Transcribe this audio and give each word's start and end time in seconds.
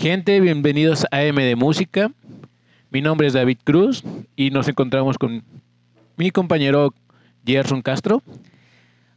Gente, 0.00 0.40
bienvenidos 0.40 1.04
a 1.10 1.18
AM 1.18 1.36
de 1.36 1.56
Música. 1.56 2.10
Mi 2.90 3.02
nombre 3.02 3.26
es 3.26 3.34
David 3.34 3.58
Cruz 3.64 4.02
y 4.34 4.50
nos 4.50 4.66
encontramos 4.66 5.18
con 5.18 5.42
mi 6.16 6.30
compañero 6.30 6.94
Gerson 7.44 7.82
Castro. 7.82 8.22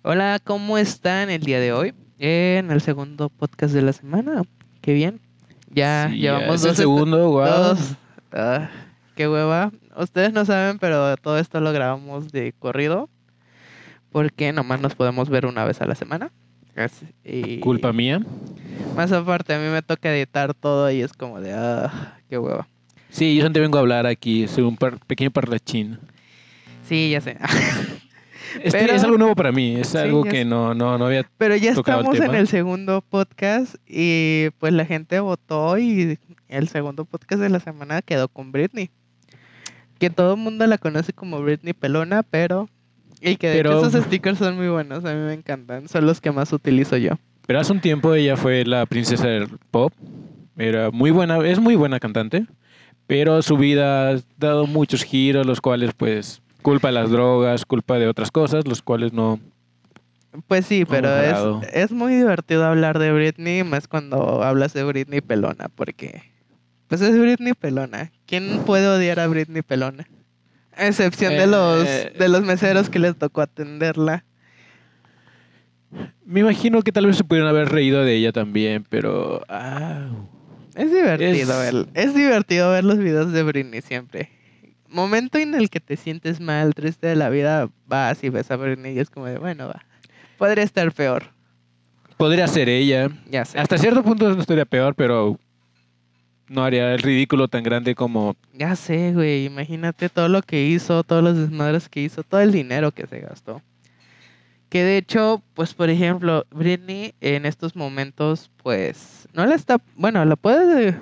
Hola, 0.02 0.40
¿cómo 0.44 0.78
están 0.78 1.30
el 1.30 1.42
día 1.44 1.62
de 1.62 1.72
hoy? 1.72 1.94
En 2.20 2.70
el 2.70 2.82
segundo 2.82 3.30
podcast 3.30 3.74
de 3.74 3.82
la 3.82 3.94
semana. 3.94 4.42
Qué 4.82 4.92
bien. 4.94 5.22
Ya 5.70 6.10
Sí, 6.12 6.18
llevamos 6.18 6.62
dos. 6.62 6.76
segundo, 6.76 7.30
guau. 7.30 7.64
dos- 7.76 7.96
Ah, 8.34 8.70
qué 9.16 9.30
hueva. 9.30 9.72
Ustedes 9.96 10.34
no 10.34 10.44
saben, 10.44 10.80
pero 10.80 11.16
todo 11.18 11.38
esto 11.40 11.62
lo 11.62 11.72
grabamos 11.72 12.30
de 12.34 12.52
corrido. 12.60 13.10
Porque 14.12 14.52
nomás 14.52 14.82
nos 14.82 14.96
podemos 14.96 15.30
ver 15.30 15.46
una 15.46 15.64
vez 15.64 15.82
a 15.82 15.86
la 15.86 15.96
semana. 15.96 16.30
Y 17.24 17.60
Culpa 17.60 17.94
mía. 17.94 18.22
Más 18.96 19.12
aparte, 19.12 19.54
a 19.54 19.60
mí 19.60 19.68
me 19.68 19.82
toca 19.82 20.14
editar 20.16 20.54
todo 20.54 20.90
y 20.92 21.02
es 21.02 21.14
como 21.14 21.40
de, 21.40 21.54
ah, 21.54 22.18
qué 22.30 22.38
hueva. 22.38 22.68
Sí, 23.10 23.36
yo 23.36 23.52
te 23.52 23.60
vengo 23.60 23.78
a 23.78 23.82
hablar 23.82 24.06
aquí, 24.08 24.48
soy 24.48 24.64
un 24.64 24.76
par- 24.76 25.00
pequeño 25.06 25.30
parlachín. 25.32 26.00
Sí, 26.88 27.12
ya 27.12 27.22
sé. 27.22 27.38
Este 28.64 28.78
Pero- 28.78 28.94
es 28.94 29.04
algo 29.04 29.18
nuevo 29.18 29.36
para 29.36 29.52
mí, 29.52 29.78
es 29.78 29.88
Sí, 29.90 29.98
algo 29.98 30.24
que 30.24 30.46
no, 30.46 30.76
no, 30.76 31.00
no 31.00 31.08
había... 31.08 31.26
Pero 31.40 31.56
ya 31.56 31.74
tocado 31.74 32.02
el 32.02 32.06
estamos 32.14 32.30
en 32.30 32.36
el 32.40 32.48
segundo 32.48 33.02
podcast 33.02 33.76
y 33.88 34.50
pues 34.60 34.74
la 34.74 34.86
gente 34.86 35.20
votó 35.22 35.80
y 35.80 36.20
el 36.50 36.68
segundo 36.68 37.06
podcast 37.06 37.42
de 37.42 37.50
la 37.50 37.60
semana 37.60 38.04
quedó 38.04 38.28
con 38.28 38.52
Britney. 38.52 38.92
Que 39.98 40.12
todo 40.12 40.36
el 40.36 40.40
mundo 40.40 40.68
la 40.68 40.78
conoce 40.78 41.14
como 41.14 41.42
Britney 41.42 41.74
Pelona, 41.74 42.22
pero... 42.22 42.70
Y 43.24 43.38
que 43.38 43.48
de 43.48 43.60
hecho 43.62 43.86
esos 43.86 44.04
stickers 44.04 44.38
son 44.38 44.58
muy 44.58 44.68
buenos, 44.68 45.06
a 45.06 45.14
mí 45.14 45.22
me 45.22 45.34
encantan. 45.34 45.88
Son 45.88 46.06
los 46.06 46.20
que 46.20 46.32
más 46.32 46.52
utilizo 46.52 46.98
yo. 46.98 47.12
Pero 47.48 47.60
hace 47.60 47.72
un 47.72 47.80
tiempo 47.80 48.14
ella 48.14 48.36
fue 48.36 48.66
la 48.66 48.86
princesa 48.86 49.28
del 49.28 49.48
pop, 49.72 49.94
era 50.58 50.92
muy 50.92 51.12
buena, 51.12 51.38
es 51.48 51.60
muy 51.60 51.76
buena 51.76 52.00
cantante, 52.00 52.46
pero 53.08 53.42
su 53.42 53.58
vida 53.58 54.12
ha 54.12 54.20
dado 54.38 54.68
muchos 54.68 55.04
giros, 55.04 55.46
los 55.46 55.62
cuales 55.62 55.92
pues 55.96 56.42
culpa 56.62 56.90
de 56.90 56.94
las 56.94 57.12
drogas, 57.12 57.66
culpa 57.66 57.98
de 57.98 58.08
otras 58.08 58.32
cosas, 58.32 58.68
los 58.68 58.82
cuales 58.82 59.14
no... 59.14 59.40
Pues 60.48 60.66
sí, 60.66 60.84
pero 60.86 61.16
es, 61.16 61.68
es 61.74 61.92
muy 61.92 62.16
divertido 62.16 62.66
hablar 62.66 62.98
de 62.98 63.12
Britney, 63.12 63.64
más 63.64 63.88
cuando 63.88 64.42
hablas 64.44 64.74
de 64.74 64.84
Britney 64.84 65.22
Pelona, 65.22 65.70
porque... 65.76 66.24
Pues 66.88 67.02
es 67.02 67.18
Britney 67.18 67.54
Pelona. 67.54 68.12
¿Quién 68.26 68.62
puede 68.66 68.88
odiar 68.88 69.20
a 69.20 69.28
Britney 69.28 69.62
Pelona? 69.62 70.08
A 70.76 70.88
excepción 70.88 71.34
de 71.34 71.44
Eh, 71.44 71.48
los, 71.48 71.88
eh. 71.88 72.14
de 72.18 72.30
los 72.30 72.44
meseros 72.44 72.90
que 72.90 73.00
les 73.00 73.16
tocó 73.18 73.42
atenderla. 73.42 74.26
Me 76.26 76.40
imagino 76.40 76.82
que 76.82 76.92
tal 76.92 77.06
vez 77.06 77.18
se 77.18 77.24
pudieron 77.24 77.50
haber 77.50 77.70
reído 77.70 78.04
de 78.04 78.16
ella 78.16 78.32
también, 78.32 78.86
pero... 78.90 79.44
ah, 79.48 80.08
Es 80.76 80.92
divertido 80.92 81.62
Es- 81.64 81.74
ver, 81.74 81.88
es 81.94 82.16
divertido 82.16 82.72
ver 82.72 82.84
los 82.84 82.98
videos 82.98 83.32
de 83.32 83.44
Britney 83.44 83.82
siempre. 83.82 84.30
Momento 84.90 85.38
en 85.38 85.54
el 85.56 85.70
que 85.70 85.80
te 85.80 85.96
sientes 85.98 86.40
mal, 86.40 86.74
triste 86.74 87.08
de 87.08 87.16
la 87.16 87.30
vida, 87.30 87.70
vas 87.86 88.24
y 88.24 88.30
ves 88.30 88.50
a 88.52 88.56
Britney 88.56 88.96
y 88.96 89.00
es 89.00 89.10
como 89.10 89.26
de, 89.28 89.38
bueno, 89.38 89.68
va. 89.68 89.84
Podría 90.38 90.64
estar 90.64 90.92
peor. 90.92 91.26
podría 92.18 92.48
ser 92.48 92.70
ella. 92.70 93.10
Ya 93.30 93.44
sé. 93.46 93.60
Hasta 93.60 93.78
cierto 93.78 94.02
punto 94.04 94.34
no 94.34 94.40
estaría 94.42 94.66
peor, 94.66 94.96
pero 94.96 95.40
no 96.48 96.64
haría 96.64 96.94
el 96.94 97.00
ridículo 97.00 97.48
tan 97.48 97.64
grande 97.64 97.96
como... 97.96 98.36
Ya 98.54 98.76
sé, 98.76 99.14
güey. 99.14 99.46
Imagínate 99.46 100.10
todo 100.10 100.28
lo 100.28 100.42
que 100.42 100.66
hizo, 100.66 101.04
todos 101.04 101.24
los 101.24 101.38
desmadres 101.38 101.90
que 101.90 102.02
hizo, 102.02 102.24
todo 102.24 102.42
el 102.42 102.52
dinero 102.52 102.92
que 102.92 103.08
se 103.08 103.20
gastó. 103.20 103.62
Que 104.70 104.84
de 104.84 104.98
hecho, 104.98 105.44
pues 105.54 105.74
por 105.74 105.90
ejemplo, 105.90 106.46
Britney 106.50 107.14
en 107.22 107.46
estos 107.46 107.76
momentos, 107.76 108.50
pues 108.64 109.28
no 109.32 109.46
le 109.46 109.54
está, 109.54 109.80
bueno, 109.96 110.26
lo 110.26 110.36
puede, 110.36 111.00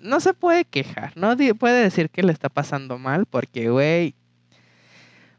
no 0.00 0.20
se 0.20 0.34
puede 0.34 0.64
quejar, 0.64 1.12
no 1.16 1.36
puede 1.58 1.82
decir 1.82 2.10
que 2.10 2.22
le 2.22 2.32
está 2.32 2.48
pasando 2.48 2.96
mal, 2.96 3.26
porque, 3.26 3.70
güey, 3.70 4.14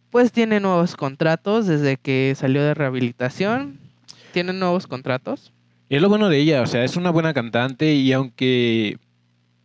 pues 0.09 0.33
tiene 0.33 0.59
nuevos 0.59 0.97
contratos 0.97 1.67
desde 1.67 1.95
que 1.95 2.33
salió 2.35 2.61
de 2.63 2.73
rehabilitación, 2.73 3.79
tiene 4.33 4.51
nuevos 4.51 4.85
contratos. 4.85 5.53
Es 5.89 6.01
lo 6.01 6.09
bueno 6.09 6.27
de 6.27 6.39
ella, 6.39 6.61
o 6.61 6.67
sea, 6.67 6.83
es 6.83 6.97
una 6.97 7.11
buena 7.11 7.33
cantante 7.33 7.93
y 7.93 8.11
aunque 8.11 8.97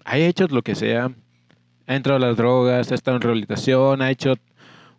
haya 0.04 0.26
hecho 0.26 0.46
lo 0.48 0.62
que 0.62 0.74
sea, 0.74 1.10
ha 1.86 1.94
entrado 1.94 2.16
a 2.16 2.28
las 2.28 2.36
drogas, 2.36 2.90
ha 2.90 2.94
estado 2.94 3.16
en 3.16 3.22
rehabilitación, 3.22 4.02
ha 4.02 4.10
hecho 4.10 4.34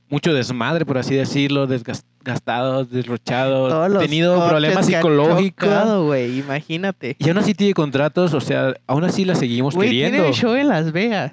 mucho 0.09 0.33
desmadre, 0.33 0.85
por 0.85 0.97
así 0.97 1.15
decirlo, 1.15 1.65
desgastado, 1.65 2.85
desrochado, 2.85 3.69
Todos 3.69 4.03
tenido 4.03 4.47
problemas 4.47 4.77
ha 4.77 4.83
psicológicos. 4.83 6.05
güey, 6.05 6.39
imagínate. 6.39 7.15
Y 7.19 7.29
aún 7.29 7.37
así 7.39 7.53
tiene 7.53 7.73
contratos, 7.73 8.33
o 8.33 8.41
sea, 8.41 8.73
aún 8.85 9.03
así 9.03 9.25
la 9.25 9.35
seguimos 9.35 9.73
Güey, 9.75 9.89
queriendo. 9.89 10.17
tiene 10.17 10.27
un 10.27 10.33
show 10.33 10.55
en 10.55 10.67
Las 10.67 10.91
Vegas. 10.91 11.31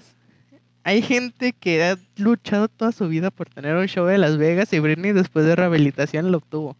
Hay 0.82 1.02
gente 1.02 1.52
que 1.52 1.84
ha 1.84 1.98
luchado 2.16 2.68
toda 2.68 2.90
su 2.92 3.06
vida 3.08 3.30
por 3.30 3.50
tener 3.50 3.76
un 3.76 3.86
show 3.86 4.08
en 4.08 4.22
Las 4.22 4.38
Vegas 4.38 4.72
y 4.72 4.78
Britney 4.78 5.12
después 5.12 5.44
de 5.44 5.56
rehabilitación 5.56 6.32
lo 6.32 6.38
obtuvo. 6.38 6.76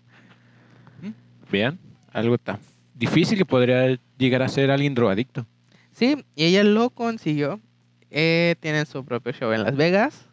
Vean, 1.52 1.78
algo 2.12 2.38
tan 2.38 2.58
difícil 2.94 3.36
que 3.36 3.44
podría 3.44 3.98
llegar 4.16 4.42
a 4.42 4.48
ser 4.48 4.70
alguien 4.70 4.94
drogadicto. 4.94 5.44
Sí, 6.00 6.24
y 6.34 6.46
ella 6.46 6.64
lo 6.64 6.88
consiguió. 6.88 7.60
Eh, 8.10 8.54
tiene 8.60 8.86
su 8.86 9.04
propio 9.04 9.34
show 9.34 9.52
en 9.52 9.64
Las 9.64 9.76
Vegas. 9.76 10.28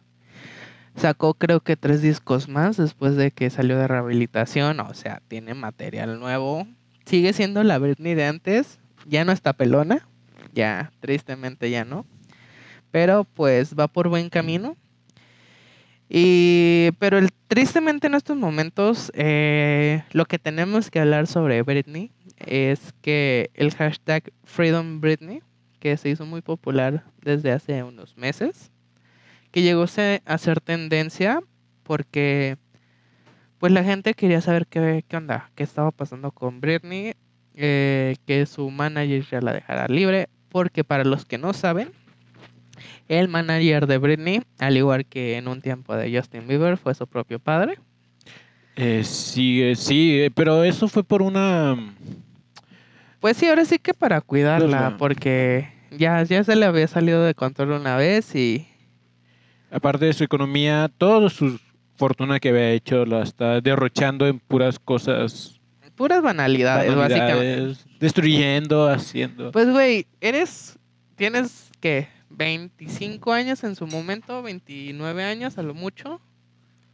Sacó 0.96 1.34
creo 1.34 1.60
que 1.60 1.76
tres 1.76 2.00
discos 2.00 2.48
más 2.48 2.78
después 2.78 3.16
de 3.16 3.32
que 3.32 3.50
salió 3.50 3.76
de 3.76 3.86
rehabilitación. 3.86 4.80
O 4.80 4.94
sea, 4.94 5.20
tiene 5.28 5.52
material 5.52 6.20
nuevo. 6.20 6.66
Sigue 7.04 7.34
siendo 7.34 7.62
la 7.64 7.76
Britney 7.76 8.14
de 8.14 8.24
antes. 8.24 8.80
Ya 9.06 9.26
no 9.26 9.32
está 9.32 9.52
pelona. 9.52 10.08
Ya, 10.54 10.90
tristemente 11.00 11.68
ya 11.68 11.84
no. 11.84 12.06
Pero 12.90 13.24
pues 13.24 13.74
va 13.78 13.88
por 13.88 14.08
buen 14.08 14.30
camino. 14.30 14.74
Y, 16.08 16.92
pero 16.98 17.18
el, 17.18 17.28
tristemente 17.46 18.06
en 18.06 18.14
estos 18.14 18.38
momentos 18.38 19.12
eh, 19.14 20.02
lo 20.12 20.24
que 20.24 20.38
tenemos 20.38 20.90
que 20.90 21.00
hablar 21.00 21.26
sobre 21.26 21.60
Britney 21.60 22.10
es 22.38 22.94
que 23.02 23.50
el 23.52 23.74
hashtag 23.74 24.32
Freedom 24.44 25.02
Britney, 25.02 25.42
que 25.78 25.96
se 25.96 26.08
hizo 26.08 26.26
muy 26.26 26.42
popular 26.42 27.04
desde 27.22 27.52
hace 27.52 27.82
unos 27.82 28.16
meses, 28.16 28.70
que 29.50 29.62
llegó 29.62 29.84
a 29.84 30.38
ser 30.38 30.60
tendencia 30.60 31.40
porque 31.82 32.56
pues 33.58 33.72
la 33.72 33.82
gente 33.82 34.14
quería 34.14 34.40
saber 34.40 34.66
qué, 34.66 35.04
qué 35.08 35.16
onda, 35.16 35.50
qué 35.54 35.64
estaba 35.64 35.90
pasando 35.90 36.30
con 36.30 36.60
Britney, 36.60 37.14
eh, 37.54 38.16
que 38.26 38.46
su 38.46 38.70
manager 38.70 39.24
ya 39.28 39.40
la 39.40 39.52
dejara 39.52 39.88
libre, 39.88 40.28
porque 40.48 40.84
para 40.84 41.04
los 41.04 41.24
que 41.24 41.38
no 41.38 41.52
saben, 41.52 41.90
el 43.08 43.28
manager 43.28 43.86
de 43.86 43.98
Britney, 43.98 44.42
al 44.58 44.76
igual 44.76 45.06
que 45.06 45.36
en 45.36 45.48
un 45.48 45.60
tiempo 45.60 45.96
de 45.96 46.16
Justin 46.16 46.46
Bieber, 46.46 46.76
fue 46.76 46.94
su 46.94 47.06
propio 47.06 47.40
padre. 47.40 47.78
Eh, 48.76 49.02
sí, 49.02 49.62
eh, 49.62 49.74
sí, 49.74 50.28
pero 50.34 50.62
eso 50.62 50.86
fue 50.86 51.02
por 51.02 51.22
una... 51.22 51.76
Pues 53.20 53.36
sí, 53.36 53.46
ahora 53.46 53.64
sí 53.64 53.78
que 53.78 53.94
para 53.94 54.20
cuidarla, 54.20 54.96
porque 54.98 55.68
ya, 55.90 56.22
ya 56.22 56.44
se 56.44 56.56
le 56.56 56.66
había 56.66 56.86
salido 56.86 57.24
de 57.24 57.34
control 57.34 57.72
una 57.72 57.96
vez 57.96 58.34
y 58.34 58.68
Aparte 59.70 60.06
de 60.06 60.12
su 60.14 60.24
economía, 60.24 60.90
toda 60.96 61.28
su 61.28 61.60
fortuna 61.96 62.40
que 62.40 62.48
había 62.50 62.70
hecho 62.70 63.04
la 63.04 63.22
está 63.22 63.60
derrochando 63.60 64.26
en 64.26 64.38
puras 64.38 64.78
cosas, 64.78 65.60
puras 65.94 66.22
banalidades, 66.22 66.94
básicamente. 66.94 67.34
banalidades, 67.34 67.86
destruyendo, 67.98 68.88
haciendo. 68.88 69.50
Pues, 69.50 69.68
güey, 69.70 70.06
eres, 70.20 70.78
tienes, 71.16 71.70
¿qué? 71.80 72.08
25 72.30 73.32
años 73.32 73.64
en 73.64 73.74
su 73.74 73.86
momento, 73.86 74.42
29 74.42 75.24
años 75.24 75.58
a 75.58 75.62
lo 75.62 75.74
mucho. 75.74 76.20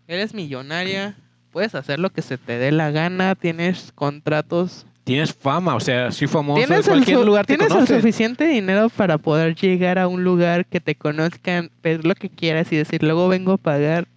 Eres 0.08 0.34
millonaria, 0.34 1.16
puedes 1.50 1.74
hacer 1.74 1.98
lo 1.98 2.10
que 2.10 2.22
se 2.22 2.38
te 2.38 2.58
dé 2.58 2.72
la 2.72 2.90
gana, 2.90 3.34
tienes 3.34 3.92
contratos. 3.94 4.86
Tienes 5.04 5.34
fama, 5.34 5.74
o 5.74 5.80
sea, 5.80 6.10
soy 6.10 6.26
famoso, 6.26 6.62
en 6.62 6.66
Tienes, 6.66 6.86
el, 6.86 6.92
cualquier 6.94 7.18
lugar 7.18 7.44
te 7.44 7.58
tienes 7.58 7.76
el 7.76 7.86
suficiente 7.86 8.46
dinero 8.46 8.88
para 8.88 9.18
poder 9.18 9.54
llegar 9.54 9.98
a 9.98 10.08
un 10.08 10.24
lugar 10.24 10.64
que 10.64 10.80
te 10.80 10.94
conozcan, 10.94 11.70
pedir 11.82 12.06
lo 12.06 12.14
que 12.14 12.30
quieras 12.30 12.72
y 12.72 12.76
decir, 12.76 13.02
luego 13.02 13.28
vengo 13.28 13.52
a 13.52 13.58
pagar. 13.58 14.08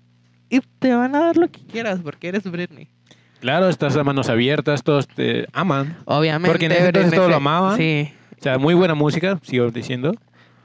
Y 0.49 0.61
te 0.79 0.95
van 0.95 1.13
a 1.13 1.19
dar 1.19 1.35
lo 1.35 1.49
que 1.49 1.59
quieras 1.65 1.99
porque 2.01 2.29
eres 2.29 2.49
Britney. 2.49 2.87
Claro, 3.41 3.67
estás 3.67 3.97
a 3.97 4.03
manos 4.03 4.29
abiertas, 4.29 4.81
todos 4.83 5.07
te 5.07 5.45
aman. 5.51 5.97
Obviamente. 6.05 6.49
Porque 6.49 6.65
en 6.67 6.71
ese 6.71 6.85
entonces 6.87 7.13
todos 7.13 7.29
lo 7.29 7.35
amaban. 7.35 7.77
Sí. 7.77 8.11
O 8.39 8.41
sea, 8.41 8.57
muy 8.57 8.73
buena 8.73 8.95
música, 8.95 9.39
sigo 9.43 9.69
diciendo. 9.69 10.13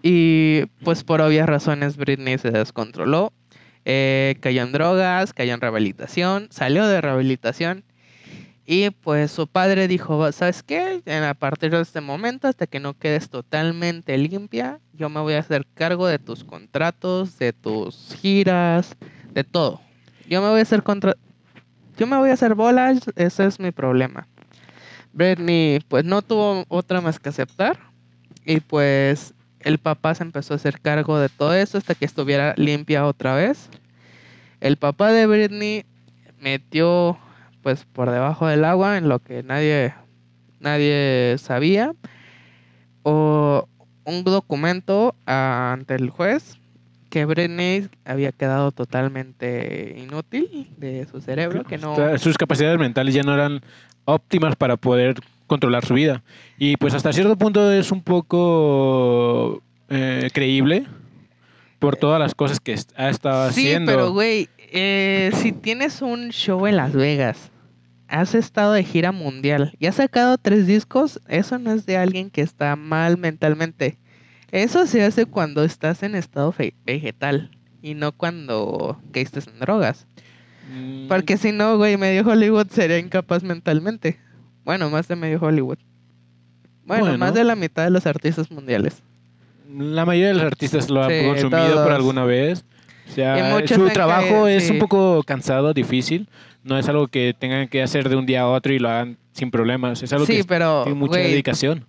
Y 0.03 0.67
pues 0.85 1.05
por 1.05 1.21
obvias 1.21 1.49
razones 1.49 1.97
Britney 1.97 2.39
se 2.39 2.51
descontroló. 2.51 3.33
Eh, 3.85 4.37
cayó 4.41 4.63
en 4.63 4.73
drogas, 4.73 5.33
cayó 5.33 5.55
en 5.55 5.61
rehabilitación, 5.61 6.49
salió 6.51 6.87
de 6.87 7.01
rehabilitación. 7.01 7.85
Y 8.65 8.91
pues 8.91 9.33
su 9.33 9.49
padre 9.49 9.89
dijo, 9.89 10.31
¿sabes 10.31 10.63
qué? 10.63 11.03
A 11.07 11.35
partir 11.35 11.73
de 11.73 11.81
este 11.81 12.01
momento, 12.01 12.47
hasta 12.47 12.67
que 12.67 12.79
no 12.79 12.95
quedes 12.95 13.29
totalmente 13.29 14.17
limpia, 14.17 14.79
yo 14.93 15.09
me 15.09 15.21
voy 15.21 15.35
a 15.35 15.41
hacer 15.41 15.67
cargo 15.75 16.07
de 16.07 16.21
tus 16.21 16.45
contratos, 16.45 17.39
de 17.39 17.53
tus 17.53 18.17
giras, 18.21 18.97
de 19.33 19.43
todo. 19.43 19.81
Yo 20.29 20.41
me 20.41 20.49
voy 20.49 20.61
a 20.61 20.63
hacer 20.63 20.83
contra... 20.83 21.17
Yo 21.97 22.07
me 22.07 22.17
voy 22.17 22.31
a 22.31 22.35
hacer 22.35 22.55
bolas, 22.55 23.01
ese 23.17 23.47
es 23.47 23.59
mi 23.59 23.73
problema. 23.73 24.29
Britney 25.13 25.81
pues 25.89 26.05
no 26.05 26.23
tuvo 26.23 26.65
otra 26.69 27.03
más 27.03 27.19
que 27.19 27.29
aceptar 27.29 27.79
Y 28.47 28.61
pues 28.61 29.35
el 29.61 29.79
papá 29.79 30.15
se 30.15 30.23
empezó 30.23 30.55
a 30.55 30.57
hacer 30.57 30.81
cargo 30.81 31.19
de 31.19 31.29
todo 31.29 31.55
eso 31.55 31.79
hasta 31.79 31.95
que 31.95 32.05
estuviera 32.05 32.55
limpia 32.57 33.07
otra 33.07 33.35
vez. 33.35 33.69
El 34.61 34.77
papá 34.77 35.13
de 35.13 35.27
Britney 35.27 35.85
metió 36.41 37.19
pues 37.63 37.85
por 37.85 38.11
debajo 38.11 38.47
del 38.47 38.65
agua 38.65 38.99
en 38.99 39.09
lo 39.09 39.19
que 39.21 39.43
nadie 39.43 39.95
nadie 40.61 41.37
sabía 41.39 41.95
o 43.03 43.69
un 44.05 44.25
documento 44.25 45.15
ante 45.27 45.95
el 45.95 46.11
juez 46.11 46.59
que 47.11 47.27
Britney 47.27 47.89
había 48.07 48.33
quedado 48.33 48.73
totalmente 48.73 49.95
inútil 49.99 50.71
de 50.79 51.07
su 51.11 51.21
cerebro, 51.21 51.63
que 51.63 51.77
no 51.77 51.95
sus 52.19 52.39
capacidades 52.39 52.79
mentales 52.79 53.15
ya 53.15 53.23
no 53.23 53.35
eran 53.35 53.61
óptimas 54.07 54.57
para 54.57 54.77
poder 54.79 55.17
controlar 55.47 55.85
su 55.85 55.93
vida. 55.93 56.23
Y 56.57 56.79
pues 56.79 56.95
hasta 56.95 57.13
cierto 57.13 57.37
punto 57.37 57.71
es 57.71 57.93
un 57.93 58.03
poco 58.03 59.63
eh, 59.91 60.31
creíble 60.33 60.87
por 61.79 61.97
todas 61.97 62.19
las 62.19 62.35
cosas 62.35 62.61
que 62.61 62.79
ha 62.97 63.11
estado 63.11 63.49
haciendo. 63.49 63.93
Sí, 63.93 63.97
pero 63.97 64.13
güey, 64.13 64.49
eh, 64.59 65.31
si 65.35 65.53
tienes 65.53 66.01
un 66.01 66.31
show 66.31 66.67
en 66.67 66.77
Las 66.77 66.95
Vegas, 66.95 67.52
has 68.13 68.35
estado 68.35 68.75
de 68.75 68.85
gira 68.85 69.11
mundial 69.11 69.75
y 69.79 69.87
has 69.87 69.97
sacado 69.97 70.37
tres 70.37 70.67
discos, 70.67 71.19
eso 71.29 71.59
no 71.59 71.73
es 71.73 71.87
de 71.87 71.97
alguien 71.97 72.31
que 72.31 72.43
está 72.43 72.77
mal 72.77 73.17
mentalmente. 73.17 73.99
Eso 74.51 74.87
se 74.87 75.03
hace 75.03 75.25
cuando 75.25 75.65
estás 75.65 76.03
en 76.03 76.15
estado 76.15 76.55
vegetal 76.85 77.51
y 77.81 77.95
no 77.95 78.13
cuando 78.13 79.01
caíste 79.13 79.41
en 79.41 79.59
drogas. 79.61 80.07
Mm. 80.71 81.09
Porque 81.09 81.39
si 81.39 81.53
no, 81.53 81.79
güey, 81.79 81.97
medio 81.97 82.23
Hollywood 82.29 82.67
sería 82.69 82.99
incapaz 82.99 83.43
mentalmente. 83.43 84.21
Bueno, 84.63 84.91
más 84.91 85.09
de 85.09 85.17
medio 85.17 85.41
Hollywood. 85.41 85.79
Bueno, 86.85 87.17
más 87.17 87.33
de 87.33 87.45
la 87.45 87.57
mitad 87.57 87.85
de 87.85 87.91
los 87.91 88.07
artistas 88.07 88.51
mundiales. 88.51 89.03
La 89.75 90.05
mayoría 90.05 90.29
de 90.29 90.35
los 90.35 90.45
artistas 90.45 90.91
lo 90.91 91.03
han 91.03 91.25
consumido 91.25 91.83
por 91.83 91.93
alguna 91.93 92.27
vez. 92.27 92.63
O 93.09 93.13
sea, 93.15 93.67
su 93.67 93.89
trabajo 93.91 94.47
es 94.49 94.71
un 94.71 94.79
poco 94.79 95.23
cansado, 95.25 95.75
difícil. 95.75 96.29
No 96.63 96.79
es 96.79 96.89
algo 96.89 97.09
que 97.09 97.35
tengan 97.37 97.69
que 97.69 97.83
hacer 97.83 98.09
de 98.09 98.17
un 98.17 98.27
día 98.27 98.43
a 98.43 98.49
otro 98.49 98.73
y 98.73 98.79
lo 98.79 98.89
hagan 98.89 99.19
sin 99.33 99.51
problemas. 99.51 100.03
Es 100.03 100.13
algo 100.13 100.27
que 100.27 100.43
tiene 100.45 100.95
mucha 100.95 101.19
dedicación. 101.19 101.87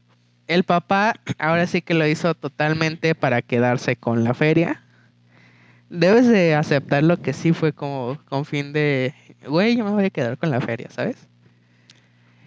El 0.47 0.63
papá 0.63 1.15
ahora 1.37 1.67
sí 1.67 1.81
que 1.81 1.93
lo 1.93 2.05
hizo 2.07 2.33
totalmente 2.33 3.15
para 3.15 3.41
quedarse 3.41 3.95
con 3.95 4.23
la 4.23 4.33
feria. 4.33 4.83
Debes 5.89 6.27
de 6.27 6.55
aceptar 6.55 7.03
lo 7.03 7.21
que 7.21 7.33
sí 7.33 7.53
fue 7.53 7.71
como 7.71 8.17
con 8.27 8.45
fin 8.45 8.73
de, 8.73 9.13
güey, 9.47 9.77
yo 9.77 9.85
me 9.85 9.91
voy 9.91 10.05
a 10.05 10.09
quedar 10.09 10.37
con 10.37 10.49
la 10.49 10.59
feria, 10.59 10.89
¿sabes? 10.89 11.27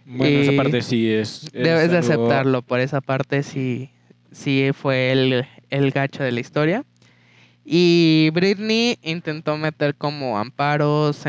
Bueno, 0.04 0.38
esa 0.40 0.52
parte 0.56 0.82
sí 0.82 1.10
es. 1.10 1.48
debes 1.52 1.90
de 1.90 1.98
aceptarlo, 1.98 2.62
por 2.62 2.80
esa 2.80 3.00
parte 3.00 3.42
sí, 3.42 3.90
sí 4.32 4.70
fue 4.72 5.12
el, 5.12 5.46
el 5.70 5.90
gacho 5.92 6.22
de 6.22 6.32
la 6.32 6.40
historia. 6.40 6.84
Y 7.68 8.30
Britney 8.32 8.96
intentó 9.02 9.56
meter 9.56 9.96
como 9.96 10.38
amparos 10.38 11.24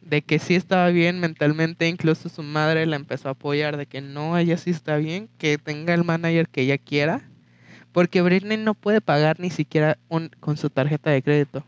de 0.00 0.22
que 0.22 0.40
sí 0.40 0.56
estaba 0.56 0.88
bien 0.88 1.20
mentalmente, 1.20 1.88
incluso 1.88 2.28
su 2.28 2.42
madre 2.42 2.84
la 2.84 2.96
empezó 2.96 3.28
a 3.28 3.32
apoyar 3.32 3.76
de 3.76 3.86
que 3.86 4.00
no, 4.00 4.36
ella 4.36 4.56
sí 4.56 4.70
está 4.70 4.96
bien, 4.96 5.28
que 5.38 5.58
tenga 5.58 5.94
el 5.94 6.02
manager 6.02 6.48
que 6.48 6.62
ella 6.62 6.78
quiera, 6.78 7.22
porque 7.92 8.22
Britney 8.22 8.56
no 8.56 8.74
puede 8.74 9.00
pagar 9.00 9.38
ni 9.38 9.50
siquiera 9.50 9.98
con 10.40 10.56
su 10.56 10.68
tarjeta 10.68 11.10
de 11.10 11.22
crédito. 11.22 11.64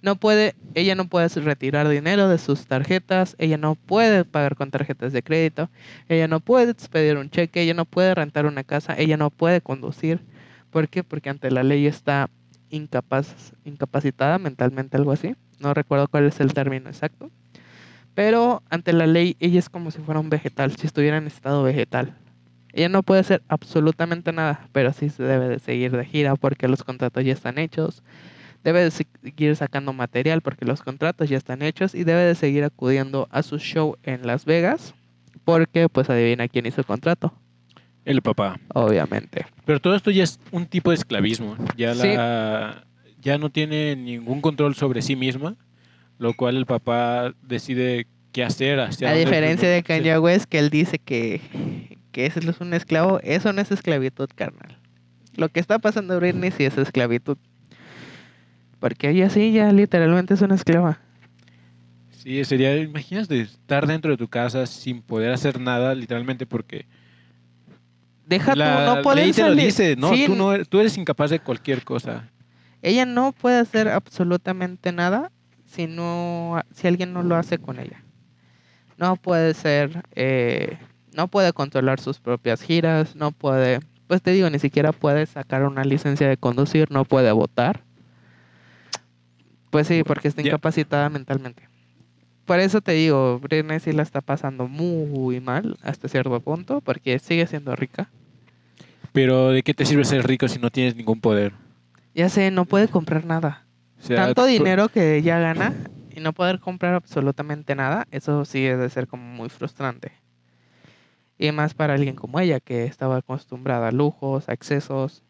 No 0.00 0.14
puede, 0.14 0.54
ella 0.76 0.94
no 0.94 1.08
puede 1.08 1.26
retirar 1.40 1.88
dinero 1.88 2.28
de 2.28 2.38
sus 2.38 2.66
tarjetas, 2.66 3.34
ella 3.38 3.56
no 3.56 3.74
puede 3.74 4.24
pagar 4.24 4.54
con 4.54 4.70
tarjetas 4.70 5.12
de 5.12 5.24
crédito, 5.24 5.68
ella 6.08 6.28
no 6.28 6.38
puede 6.38 6.70
expedir 6.70 7.16
un 7.16 7.30
cheque, 7.30 7.62
ella 7.62 7.74
no 7.74 7.84
puede 7.84 8.14
rentar 8.14 8.46
una 8.46 8.62
casa, 8.62 8.94
ella 8.96 9.16
no 9.16 9.30
puede 9.30 9.60
conducir. 9.60 10.20
¿Por 10.70 10.88
qué? 10.88 11.02
Porque 11.02 11.30
ante 11.30 11.50
la 11.50 11.64
ley 11.64 11.88
está 11.88 12.30
incapaz, 12.70 13.52
incapacitada 13.64 14.38
mentalmente, 14.38 14.96
algo 14.96 15.12
así. 15.12 15.34
No 15.60 15.74
recuerdo 15.74 16.08
cuál 16.08 16.26
es 16.26 16.40
el 16.40 16.52
término 16.52 16.88
exacto. 16.88 17.30
Pero 18.14 18.62
ante 18.70 18.92
la 18.92 19.06
ley 19.06 19.36
ella 19.40 19.58
es 19.58 19.68
como 19.68 19.90
si 19.90 19.98
fuera 20.00 20.20
un 20.20 20.30
vegetal, 20.30 20.74
si 20.76 20.86
estuviera 20.86 21.18
en 21.18 21.26
estado 21.26 21.62
vegetal. 21.62 22.14
Ella 22.72 22.88
no 22.88 23.02
puede 23.02 23.20
hacer 23.20 23.42
absolutamente 23.48 24.32
nada, 24.32 24.68
pero 24.72 24.92
sí 24.92 25.08
se 25.08 25.22
debe 25.22 25.48
de 25.48 25.58
seguir 25.58 25.96
de 25.96 26.04
gira 26.04 26.36
porque 26.36 26.68
los 26.68 26.84
contratos 26.84 27.24
ya 27.24 27.32
están 27.32 27.58
hechos, 27.58 28.02
debe 28.64 28.82
de 28.82 28.90
seguir 28.90 29.56
sacando 29.56 29.92
material 29.92 30.42
porque 30.42 30.64
los 30.64 30.82
contratos 30.82 31.28
ya 31.28 31.36
están 31.36 31.62
hechos 31.62 31.94
y 31.94 32.04
debe 32.04 32.22
de 32.22 32.34
seguir 32.34 32.64
acudiendo 32.64 33.28
a 33.30 33.42
su 33.42 33.58
show 33.58 33.96
en 34.02 34.26
Las 34.26 34.44
Vegas 34.44 34.94
porque 35.44 35.88
pues 35.88 36.10
adivina 36.10 36.48
quién 36.48 36.66
hizo 36.66 36.80
el 36.80 36.86
contrato. 36.86 37.32
El 38.06 38.22
papá. 38.22 38.58
Obviamente. 38.72 39.44
Pero 39.66 39.80
todo 39.80 39.94
esto 39.94 40.10
ya 40.10 40.24
es 40.24 40.40
un 40.52 40.64
tipo 40.64 40.90
de 40.90 40.96
esclavismo. 40.96 41.56
Ya 41.76 41.92
la 41.94 42.86
ya 43.26 43.38
no 43.38 43.50
tiene 43.50 43.96
ningún 43.96 44.40
control 44.40 44.76
sobre 44.76 45.02
sí 45.02 45.16
misma, 45.16 45.56
lo 46.18 46.34
cual 46.34 46.56
el 46.56 46.64
papá 46.64 47.34
decide 47.42 48.06
qué 48.30 48.44
hacer. 48.44 48.78
Hacia 48.78 49.10
a 49.10 49.14
diferencia 49.14 49.68
de 49.68 49.82
Kanye 49.82 50.16
West, 50.20 50.44
que 50.44 50.60
él 50.60 50.70
dice 50.70 51.00
que, 51.00 51.40
que 52.12 52.26
ese 52.26 52.38
es 52.38 52.60
un 52.60 52.72
esclavo, 52.72 53.18
eso 53.24 53.52
no 53.52 53.60
es 53.60 53.72
esclavitud, 53.72 54.28
carnal. 54.32 54.78
Lo 55.34 55.48
que 55.48 55.58
está 55.58 55.80
pasando 55.80 56.14
a 56.14 56.18
Britney 56.18 56.52
sí 56.52 56.64
es 56.64 56.78
esclavitud. 56.78 57.36
Porque 58.78 59.10
ella 59.10 59.28
sí, 59.28 59.50
ya 59.50 59.72
literalmente 59.72 60.34
es 60.34 60.42
una 60.42 60.54
esclava. 60.54 61.00
Sí, 62.12 62.44
sería, 62.44 62.76
imaginas 62.76 63.26
de 63.26 63.40
estar 63.40 63.88
dentro 63.88 64.12
de 64.12 64.16
tu 64.16 64.28
casa 64.28 64.66
sin 64.66 65.02
poder 65.02 65.32
hacer 65.32 65.60
nada, 65.60 65.96
literalmente 65.96 66.46
porque... 66.46 66.86
Deja 68.26 68.54
tú, 68.54 68.58
no 68.58 69.02
poder 69.02 69.32
salir. 69.32 69.56
Lo 69.56 69.62
dice, 69.62 69.96
no, 69.96 70.10
tú 70.10 70.34
no, 70.34 70.64
tú 70.64 70.80
eres 70.80 70.98
incapaz 70.98 71.30
de 71.30 71.38
cualquier 71.38 71.84
cosa. 71.84 72.28
Ella 72.82 73.06
no 73.06 73.32
puede 73.32 73.58
hacer 73.58 73.88
absolutamente 73.88 74.92
nada 74.92 75.30
si 75.64 75.86
no, 75.86 76.60
si 76.74 76.88
alguien 76.88 77.12
no 77.12 77.22
lo 77.22 77.36
hace 77.36 77.58
con 77.58 77.78
ella. 77.78 78.02
No 78.98 79.16
puede 79.16 79.54
ser, 79.54 80.02
eh, 80.14 80.78
no 81.12 81.28
puede 81.28 81.52
controlar 81.52 82.00
sus 82.00 82.18
propias 82.18 82.62
giras, 82.62 83.14
no 83.14 83.30
puede, 83.30 83.80
pues 84.06 84.22
te 84.22 84.32
digo, 84.32 84.50
ni 84.50 84.58
siquiera 84.58 84.92
puede 84.92 85.26
sacar 85.26 85.64
una 85.64 85.84
licencia 85.84 86.28
de 86.28 86.36
conducir, 86.36 86.90
no 86.90 87.04
puede 87.04 87.30
votar. 87.30 87.82
Pues 89.70 89.86
sí, 89.86 90.02
porque 90.04 90.28
está 90.28 90.42
incapacitada 90.42 91.10
mentalmente. 91.10 91.68
Por 92.44 92.60
eso 92.60 92.80
te 92.80 92.92
digo, 92.92 93.38
Britney 93.40 93.80
sí 93.80 93.92
la 93.92 94.02
está 94.02 94.20
pasando 94.20 94.68
muy 94.68 95.40
mal 95.40 95.76
hasta 95.82 96.08
cierto 96.08 96.40
punto, 96.40 96.80
porque 96.80 97.18
sigue 97.18 97.46
siendo 97.46 97.74
rica. 97.76 98.08
Pero 99.16 99.48
¿de 99.48 99.62
qué 99.62 99.72
te 99.72 99.86
sirve 99.86 100.04
ser 100.04 100.26
rico 100.26 100.46
si 100.46 100.58
no 100.58 100.68
tienes 100.70 100.94
ningún 100.94 101.22
poder? 101.22 101.54
Ya 102.14 102.28
sé, 102.28 102.50
no 102.50 102.66
puede 102.66 102.86
comprar 102.86 103.24
nada. 103.24 103.64
Tanto 104.06 104.44
dinero 104.44 104.90
que 104.90 105.16
ella 105.16 105.38
gana 105.38 105.72
y 106.14 106.20
no 106.20 106.34
poder 106.34 106.60
comprar 106.60 106.92
absolutamente 106.92 107.74
nada, 107.74 108.06
eso 108.10 108.44
sí 108.44 108.60
debe 108.60 108.90
ser 108.90 109.06
como 109.06 109.22
muy 109.22 109.48
frustrante. 109.48 110.12
Y 111.38 111.50
más 111.50 111.72
para 111.72 111.94
alguien 111.94 112.14
como 112.14 112.40
ella, 112.40 112.60
que 112.60 112.84
estaba 112.84 113.16
acostumbrada 113.16 113.88
a 113.88 113.90
lujos, 113.90 114.50
a 114.50 114.52
excesos, 114.52 115.22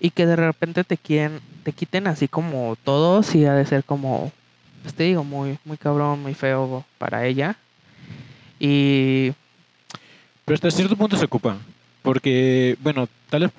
y 0.00 0.08
que 0.08 0.24
de 0.24 0.36
repente 0.36 0.82
te 0.82 0.96
quieren, 0.96 1.40
te 1.62 1.72
quiten 1.72 2.06
así 2.06 2.26
como 2.26 2.74
todo, 2.84 3.22
sí 3.22 3.44
ha 3.44 3.52
de 3.52 3.66
ser 3.66 3.84
como, 3.84 4.32
pues 4.80 4.94
te 4.94 5.02
digo, 5.02 5.24
muy, 5.24 5.58
muy 5.66 5.76
cabrón, 5.76 6.22
muy 6.22 6.32
feo 6.32 6.86
para 6.96 7.26
ella. 7.26 7.58
Y... 8.58 9.34
Pero 10.46 10.54
hasta 10.54 10.70
cierto 10.70 10.96
punto 10.96 11.18
se 11.18 11.26
ocupa, 11.26 11.58
porque, 12.04 12.76
bueno, 12.82 13.08
tal 13.30 13.44
vez 13.44 13.50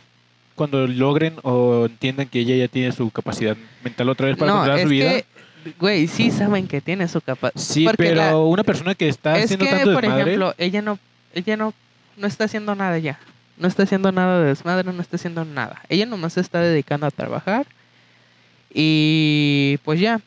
cuando 0.54 0.88
logren 0.88 1.34
o 1.42 1.88
entiendan 1.88 2.28
que 2.28 2.40
ella 2.40 2.56
ya 2.56 2.68
tiene 2.68 2.92
su 2.92 3.10
capacidad 3.10 3.58
mental 3.84 4.08
otra 4.08 4.28
vez 4.28 4.38
para 4.38 4.52
controlar 4.52 4.82
su 4.84 4.88
vida. 4.88 5.10
Que, 5.10 5.26
güey, 5.80 6.08
sí 6.08 6.30
saben 6.30 6.68
que 6.68 6.80
tiene 6.80 7.08
su 7.08 7.20
capacidad. 7.22 7.60
Sí, 7.62 7.88
pero 7.98 8.46
una 8.46 8.64
persona 8.64 8.94
que 8.94 9.10
está 9.10 9.34
haciendo 9.34 9.66
tanto 9.66 9.94
por 9.94 10.06
ejemplo, 10.06 10.54
ella 10.60 10.84
no, 10.84 11.00
ella 11.34 11.58
no, 11.58 11.74
no 12.18 12.28
está 12.28 12.46
haciendo 12.46 12.76
nada 12.76 13.00
ya. 13.00 13.20
No 13.58 13.68
está 13.68 13.84
haciendo 13.84 14.12
nada 14.12 14.42
de 14.42 14.50
desmadre, 14.50 14.94
no 14.94 15.02
está 15.02 15.16
haciendo 15.16 15.44
nada. 15.44 15.82
Ella 15.90 16.06
nomás 16.06 16.34
se 16.34 16.42
está 16.42 16.60
dedicando 16.60 17.08
a 17.08 17.12
trabajar. 17.12 17.66
Y 18.72 19.80
pues 19.84 20.00
ya. 20.00 20.22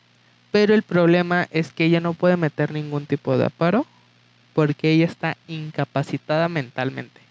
Pero 0.51 0.73
el 0.73 0.81
problema 0.81 1.47
es 1.51 1.71
que 1.71 1.85
ella 1.85 2.01
no 2.01 2.13
puede 2.13 2.35
meter 2.35 2.71
ningún 2.71 3.05
tipo 3.05 3.37
de 3.37 3.45
aparo 3.45 3.85
porque 4.53 4.91
ella 4.91 5.05
está 5.05 5.37
incapacitada 5.47 6.49
mentalmente. 6.49 7.28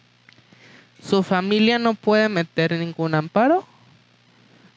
Su 1.02 1.23
familia 1.23 1.78
no 1.78 1.95
puede 1.95 2.28
meter 2.28 2.73
ningún 2.73 3.14
amparo 3.14 3.64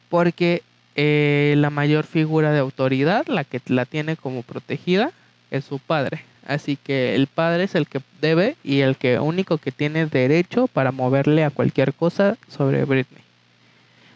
porque 0.08 0.62
eh, 0.94 1.54
la 1.56 1.70
mayor 1.70 2.04
figura 2.04 2.52
de 2.52 2.58
autoridad, 2.58 3.26
la 3.26 3.44
que 3.44 3.60
la 3.66 3.86
tiene 3.86 4.16
como 4.16 4.42
protegida, 4.42 5.10
es 5.50 5.64
su 5.64 5.78
padre. 5.78 6.22
Así 6.46 6.76
que 6.76 7.14
el 7.14 7.28
padre 7.28 7.64
es 7.64 7.74
el 7.74 7.86
que 7.86 8.00
debe 8.20 8.56
y 8.64 8.80
el 8.80 8.96
que 8.96 9.18
único 9.18 9.58
que 9.58 9.72
tiene 9.72 10.06
derecho 10.06 10.66
para 10.66 10.92
moverle 10.92 11.44
a 11.44 11.50
cualquier 11.50 11.94
cosa 11.94 12.36
sobre 12.48 12.84
Britney. 12.84 13.22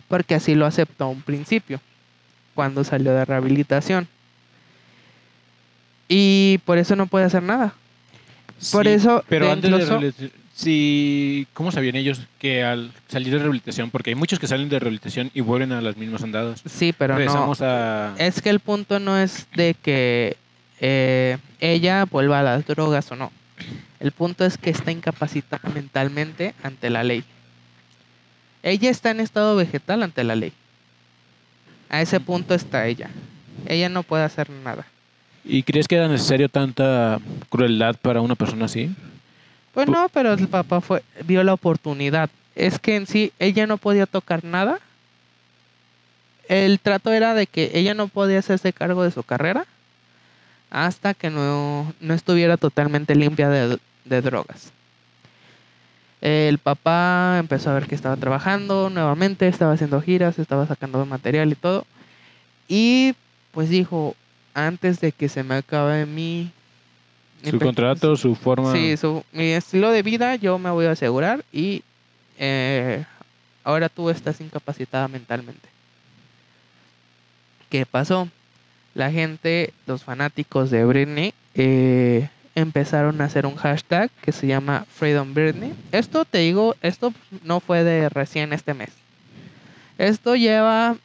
Porque 0.09 0.35
así 0.35 0.55
lo 0.55 0.67
aceptó 0.67 1.05
a 1.05 1.09
un 1.09 1.23
principio, 1.23 1.81
cuando 2.55 2.85
salió 2.85 3.13
de 3.13 3.25
rehabilitación. 3.25 4.09
Y 6.09 6.61
por 6.65 6.79
eso 6.79 6.95
no 6.97 7.07
puede 7.07 7.25
hacer 7.25 7.43
nada. 7.43 7.75
Por 8.73 8.87
eso, 8.87 9.25
pero 9.29 9.51
antes 9.51 9.71
de 9.71 10.31
si, 10.57 11.47
¿cómo 11.53 11.71
sabían 11.71 11.97
ellos 11.97 12.23
que 12.39 12.65
al 12.65 12.91
salir 13.09 13.31
de 13.31 13.41
rehabilitación, 13.41 13.91
porque 13.91 14.11
hay 14.11 14.15
muchos 14.15 14.39
que 14.39 14.47
salen 14.47 14.71
de 14.71 14.79
rehabilitación 14.79 15.31
y 15.35 15.43
vuelven 15.43 15.71
a 15.73 15.83
las 15.83 15.99
mismas 15.99 16.23
andadas? 16.23 16.63
Sí, 16.65 16.95
pero 16.97 17.19
no. 17.19 17.53
A... 17.61 18.15
Es 18.17 18.41
que 18.41 18.49
el 18.49 18.61
punto 18.61 18.99
no 18.99 19.19
es 19.19 19.47
de 19.55 19.75
que 19.75 20.39
eh, 20.81 21.37
ella 21.61 22.07
vuelva 22.07 22.41
a 22.41 22.43
las 22.43 22.67
drogas 22.67 23.13
o 23.13 23.17
no. 23.17 23.31
El 24.01 24.13
punto 24.13 24.47
es 24.47 24.57
que 24.57 24.71
está 24.71 24.91
incapacitada 24.91 25.69
mentalmente 25.75 26.55
ante 26.63 26.89
la 26.89 27.05
ley. 27.05 27.23
Ella 28.63 28.89
está 28.89 29.11
en 29.11 29.21
estado 29.21 29.57
vegetal 29.57 30.03
ante 30.03 30.25
la 30.25 30.37
ley. 30.37 30.55
A 31.91 32.01
ese 32.01 32.19
punto 32.19 32.55
está 32.55 32.87
ella. 32.87 33.11
Ella 33.67 33.91
no 33.91 34.05
puede 34.05 34.25
hacer 34.25 34.49
nada. 34.49 34.87
¿Y 35.45 35.65
crees 35.65 35.87
que 35.87 35.97
era 35.97 36.09
necesario 36.09 36.49
tanta 36.49 37.21
crueldad 37.51 37.97
para 38.01 38.23
una 38.23 38.37
persona 38.37 38.65
así? 38.65 38.91
Pues 39.77 39.89
Pu- 39.89 39.93
no, 39.93 40.09
pero 40.09 40.33
el 40.33 40.49
papá 40.49 40.81
fue, 40.81 41.03
vio 41.27 41.45
la 41.45 41.53
oportunidad. 41.53 42.31
Es 42.55 42.79
que 42.79 42.97
en 42.97 43.07
sí 43.07 43.31
ella 43.39 43.67
no 43.67 43.77
podía 43.77 44.07
tocar 44.07 44.43
nada. 44.43 44.81
El 46.49 46.81
trato 46.81 47.13
era 47.13 47.35
de 47.35 47.47
que 47.47 47.73
ella 47.75 47.93
no 47.93 48.09
podía 48.09 48.39
hacerse 48.39 48.73
cargo 48.73 49.03
de 49.05 49.11
su 49.11 49.23
carrera 49.23 49.67
hasta 50.71 51.13
que 51.13 51.29
no, 51.29 51.93
no 52.01 52.15
estuviera 52.15 52.57
totalmente 52.57 53.15
limpia 53.15 53.51
de, 53.51 53.79
de 54.07 54.23
drogas. 54.23 54.73
El 56.23 56.57
papá 56.57 57.37
empezó 57.39 57.69
a 57.69 57.75
ver 57.75 57.87
que 57.87 57.95
estaba 57.95 58.17
trabajando 58.17 58.89
nuevamente, 58.89 59.47
estaba 59.47 59.73
haciendo 59.75 60.01
giras, 60.01 60.39
estaba 60.39 60.67
sacando 60.67 61.05
material 61.05 61.53
y 61.53 61.55
todo. 61.55 61.85
Y 62.67 63.15
pues 63.53 63.69
dijo, 63.69 64.17
antes 64.55 65.01
de 65.01 65.13
que 65.13 65.29
se 65.29 65.43
me 65.43 65.57
acabe 65.57 66.07
mi... 66.07 66.51
Su 67.51 67.59
contrato, 67.59 68.17
su 68.17 68.35
forma... 68.35 68.73
Sí, 68.73 68.97
su, 68.97 69.25
mi 69.33 69.53
estilo 69.53 69.91
de 69.91 70.03
vida 70.03 70.35
yo 70.37 70.59
me 70.59 70.71
voy 70.71 70.87
a 70.87 70.93
asegurar 70.93 71.45
y 71.53 71.83
eh, 72.39 73.05
ahora 73.65 73.89
tú 73.89 74.11
estás 74.11 74.41
incapacitada 74.41 75.09
mentalmente. 75.09 75.69
¿Qué 77.69 77.87
pasó? 77.87 78.29
La 78.95 79.11
gente, 79.11 79.73
los 79.87 80.05
fanáticos 80.05 80.71
de 80.71 80.85
Britney, 80.85 81.35
eh, 81.55 82.29
empezaron 82.55 83.21
a 83.21 83.25
hacer 83.25 83.47
un 83.47 83.57
hashtag 83.57 84.11
que 84.23 84.33
se 84.33 84.47
llama 84.47 84.87
Freedom 84.89 85.35
Britney. 85.35 85.75
Esto 85.93 86.25
te 86.25 86.39
digo, 86.39 86.75
esto 86.81 87.13
no 87.45 87.61
fue 87.61 87.85
de 87.85 88.09
recién 88.09 88.53
este 88.53 88.73
mes. 88.75 88.91
Esto 89.99 90.37
lleva 90.37 90.97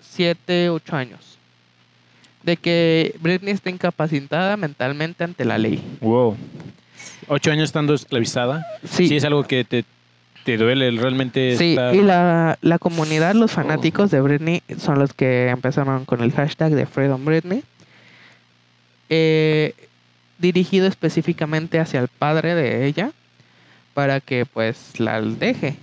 7, 0.00 0.70
8 0.70 0.96
años. 0.96 1.38
De 2.44 2.56
que 2.56 3.14
Britney 3.20 3.52
está 3.54 3.70
incapacitada 3.70 4.56
mentalmente 4.56 5.24
ante 5.24 5.44
la 5.44 5.56
ley. 5.58 5.82
Wow. 6.00 6.36
Ocho 7.28 7.50
años 7.50 7.64
estando 7.64 7.94
esclavizada. 7.94 8.66
Sí, 8.88 9.16
es 9.16 9.24
algo 9.24 9.44
que 9.44 9.64
te, 9.64 9.84
te 10.44 10.58
duele 10.58 10.90
realmente. 10.90 11.56
Sí, 11.56 11.72
estar- 11.74 11.94
y 11.94 12.02
la, 12.02 12.58
la 12.60 12.78
comunidad, 12.78 13.34
los 13.34 13.50
fanáticos 13.50 14.10
de 14.10 14.20
Britney 14.20 14.62
son 14.78 14.98
los 14.98 15.14
que 15.14 15.48
empezaron 15.48 16.04
con 16.04 16.20
el 16.22 16.32
hashtag 16.32 16.72
de 16.72 16.84
Freedom 16.86 17.24
Britney. 17.24 17.62
eh, 19.08 19.74
dirigido 20.38 20.86
específicamente 20.86 21.78
hacia 21.78 22.00
el 22.00 22.08
padre 22.08 22.54
de 22.54 22.86
ella 22.86 23.12
para 23.94 24.20
que 24.20 24.44
pues 24.44 24.98
la 24.98 25.20
deje. 25.20 25.76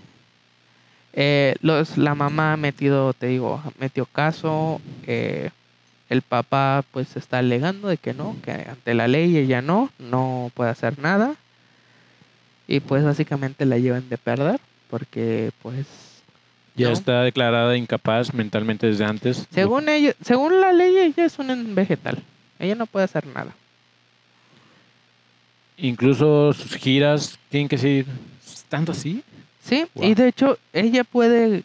Eh, 1.13 1.55
los, 1.61 1.97
la 1.97 2.13
mamá 2.15 2.53
ha 2.53 2.57
metido, 2.57 3.13
te 3.13 3.27
digo, 3.27 3.61
metió 3.79 4.05
caso. 4.05 4.79
eh, 5.07 5.49
el 6.11 6.23
papá 6.23 6.83
pues 6.91 7.15
está 7.15 7.37
alegando 7.37 7.87
de 7.87 7.95
que 7.95 8.13
no, 8.13 8.35
que 8.43 8.51
ante 8.51 8.93
la 8.93 9.07
ley 9.07 9.37
ella 9.37 9.61
no, 9.61 9.89
no 9.97 10.51
puede 10.53 10.69
hacer 10.69 10.99
nada. 10.99 11.35
Y 12.67 12.81
pues 12.81 13.05
básicamente 13.05 13.65
la 13.65 13.77
llevan 13.77 14.09
de 14.09 14.17
perder 14.17 14.59
porque 14.89 15.51
pues 15.61 15.87
ya 16.75 16.87
no. 16.87 16.93
está 16.93 17.23
declarada 17.23 17.77
incapaz 17.77 18.33
mentalmente 18.33 18.87
desde 18.87 19.05
antes. 19.05 19.47
según 19.53 19.87
ella, 19.87 20.13
según 20.21 20.59
la 20.59 20.73
ley 20.73 20.97
ella 20.97 21.23
es 21.23 21.39
un 21.39 21.73
vegetal. 21.73 22.21
Ella 22.59 22.75
no 22.75 22.87
puede 22.87 23.05
hacer 23.05 23.25
nada. 23.27 23.55
Incluso 25.77 26.51
sus 26.51 26.75
giras 26.75 27.39
tienen 27.47 27.69
que 27.69 27.77
seguir 27.77 28.05
tanto 28.67 28.91
así. 28.91 29.23
Sí, 29.63 29.85
y 29.95 30.13
de 30.13 30.27
hecho 30.27 30.57
ella 30.73 31.05
puede 31.05 31.63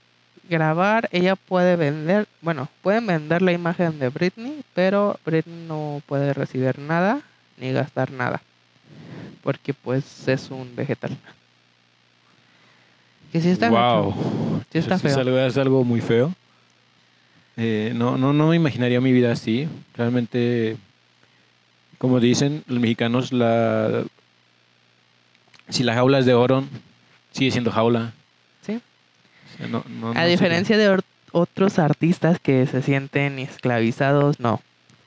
grabar, 0.48 1.08
ella 1.12 1.36
puede 1.36 1.76
vender, 1.76 2.26
bueno, 2.40 2.68
pueden 2.82 3.06
vender 3.06 3.42
la 3.42 3.52
imagen 3.52 3.98
de 3.98 4.08
Britney, 4.08 4.62
pero 4.74 5.18
Britney 5.24 5.66
no 5.66 6.02
puede 6.06 6.32
recibir 6.34 6.78
nada 6.78 7.20
ni 7.58 7.72
gastar 7.72 8.10
nada, 8.10 8.42
porque 9.42 9.74
pues 9.74 10.28
es 10.28 10.50
un 10.50 10.74
vegetal. 10.76 11.16
Que 13.32 13.40
sí 13.40 13.50
está 13.50 13.70
wow. 13.70 14.62
sí 14.72 14.78
está 14.78 14.94
es 14.94 15.02
feo. 15.02 15.18
algo, 15.18 15.38
es 15.38 15.58
algo 15.58 15.84
muy 15.84 16.00
feo. 16.00 16.32
Eh, 17.56 17.92
no, 17.94 18.16
no, 18.16 18.32
no 18.32 18.48
me 18.48 18.56
imaginaría 18.56 19.00
mi 19.00 19.12
vida 19.12 19.32
así. 19.32 19.68
Realmente, 19.94 20.76
como 21.98 22.20
dicen 22.20 22.62
los 22.66 22.78
mexicanos, 22.78 23.32
la 23.32 24.04
si 25.68 25.82
la 25.82 25.94
jaula 25.94 26.18
es 26.18 26.26
de 26.26 26.34
oro, 26.34 26.64
sigue 27.32 27.50
siendo 27.50 27.70
jaula. 27.70 28.12
Sí. 29.58 29.64
No- 29.70 29.84
no- 29.88 30.12
no 30.14 30.20
A 30.20 30.24
diferencia 30.24 30.76
de 30.78 31.00
otros 31.32 31.78
artistas 31.78 32.38
que 32.40 32.66
se 32.66 32.82
sienten 32.82 33.38
esclavizados, 33.38 34.40
no. 34.40 34.60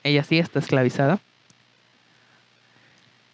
Ella 0.04 0.24
sí 0.24 0.38
está 0.38 0.58
esclavizada. 0.60 1.18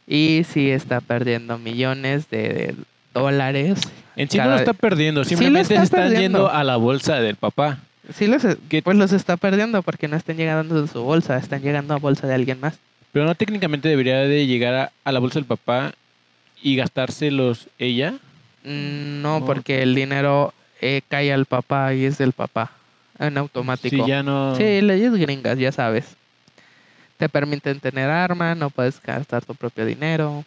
Y 0.07 0.43
sí 0.49 0.71
está 0.71 1.01
perdiendo 1.01 1.59
millones 1.59 2.31
de, 2.31 2.39
de 2.49 2.75
dólares. 3.13 3.81
En 4.15 4.31
sí 4.31 4.39
no 4.39 4.47
lo 4.47 4.57
está 4.57 4.73
perdiendo, 4.73 5.25
Sí 5.25 5.31
simplemente 5.31 5.75
está 5.75 5.81
se 5.81 5.85
están 5.85 6.01
perdiendo. 6.11 6.39
yendo 6.39 6.51
a 6.51 6.65
la 6.65 6.77
bolsa 6.77 7.21
del 7.21 7.37
papá. 7.37 7.79
Sí, 8.15 8.29
los, 8.29 8.43
¿Qué- 8.69 8.83
pues 8.83 8.97
los 8.97 9.13
está 9.13 9.37
perdiendo 9.37 9.83
porque 9.83 10.07
no 10.07 10.17
están 10.17 10.37
llegando 10.37 10.81
de 10.81 10.87
su 10.89 11.03
bolsa, 11.03 11.37
están 11.39 11.61
llegando 11.63 11.93
a 11.95 11.99
bolsa 11.99 12.27
de 12.29 12.35
alguien 12.35 12.61
más. 12.61 12.79
Pero 13.13 13.25
no 13.25 13.35
técnicamente 13.35 13.89
debería 13.89 14.19
de 14.19 14.47
llegar 14.47 14.75
a, 14.75 14.93
a 15.05 15.13
la 15.13 15.19
bolsa 15.19 15.39
del 15.41 15.47
papá 15.47 15.93
y 16.63 16.77
gastárselos 16.77 17.67
ella. 17.79 18.13
Mm, 18.65 19.23
No, 19.23 19.41
No. 19.41 19.47
porque 19.47 19.83
el 19.83 19.95
dinero 19.95 20.55
eh, 20.81 21.03
cae 21.09 21.33
al 21.33 21.47
papá 21.47 21.95
y 21.95 22.05
es 22.05 22.19
del 22.19 22.33
papá, 22.33 22.71
en 23.19 23.39
automático. 23.39 24.05
Si 24.05 24.11
ya 24.11 24.23
no... 24.23 24.55
Sí, 24.57 24.81
leyes 24.81 25.13
gringas, 25.15 25.59
ya 25.59 25.73
sabes. 25.73 26.17
Te 27.17 27.29
permiten 27.29 27.81
tener 27.81 28.11
arma, 28.11 28.55
no 28.55 28.71
puedes 28.71 29.01
gastar 29.03 29.45
tu 29.45 29.55
propio 29.55 29.87
dinero. 29.87 30.45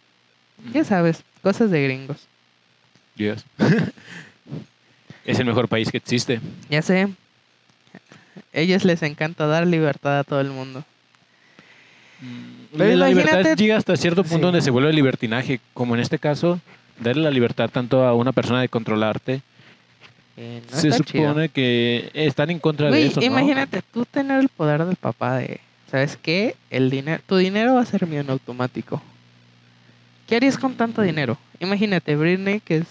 Ya 0.72 0.84
sabes, 0.84 1.22
cosas 1.42 1.70
de 1.70 1.82
gringos. 1.82 2.28
Dios. 3.16 3.44
es 5.24 5.38
el 5.38 5.46
mejor 5.46 5.68
país 5.68 5.90
que 5.90 5.96
existe. 5.96 6.40
Ya 6.68 6.82
sé. 6.82 7.08
Ellos 8.52 8.84
les 8.84 9.02
encanta 9.02 9.46
dar 9.46 9.66
libertad 9.66 10.20
a 10.20 10.24
todo 10.24 10.40
el 10.40 10.50
mundo. 10.50 10.84
Pero 12.76 12.96
la 12.96 13.08
libertad 13.08 13.56
llega 13.56 13.76
hasta 13.76 13.96
cierto 13.96 14.22
punto 14.22 14.36
Sí. 14.36 14.42
donde 14.42 14.60
se 14.60 14.70
vuelve 14.70 14.92
libertinaje, 14.92 15.60
como 15.74 15.94
en 15.94 16.00
este 16.02 16.18
caso, 16.18 16.60
darle 17.00 17.22
la 17.22 17.30
libertad 17.30 17.70
tanto 17.70 18.04
a 18.04 18.14
una 18.14 18.32
persona 18.32 18.60
de 18.60 18.68
controlarte. 18.68 19.42
Eh, 20.36 20.62
no 20.70 20.76
se 20.76 20.90
chido. 20.90 21.28
supone 21.28 21.48
que 21.48 22.10
están 22.14 22.50
en 22.50 22.58
contra 22.58 22.90
de 22.90 23.06
eso, 23.06 23.20
¿no? 23.20 23.26
imagínate 23.26 23.82
tú 23.82 24.06
tener 24.06 24.40
el 24.40 24.48
poder 24.48 24.84
del 24.84 24.96
papá 24.96 25.36
de, 25.36 25.60
¿sabes 25.90 26.16
qué? 26.16 26.56
El 26.70 26.88
dinero, 26.88 27.22
tu 27.26 27.36
dinero 27.36 27.74
va 27.74 27.82
a 27.82 27.86
ser 27.86 28.06
mío 28.06 28.20
en 28.20 28.30
automático. 28.30 29.02
¿Qué 30.26 30.36
harías 30.36 30.56
con 30.56 30.74
tanto 30.74 31.02
dinero? 31.02 31.36
Imagínate, 31.58 32.16
Britney 32.16 32.60
que 32.60 32.78
es 32.78 32.86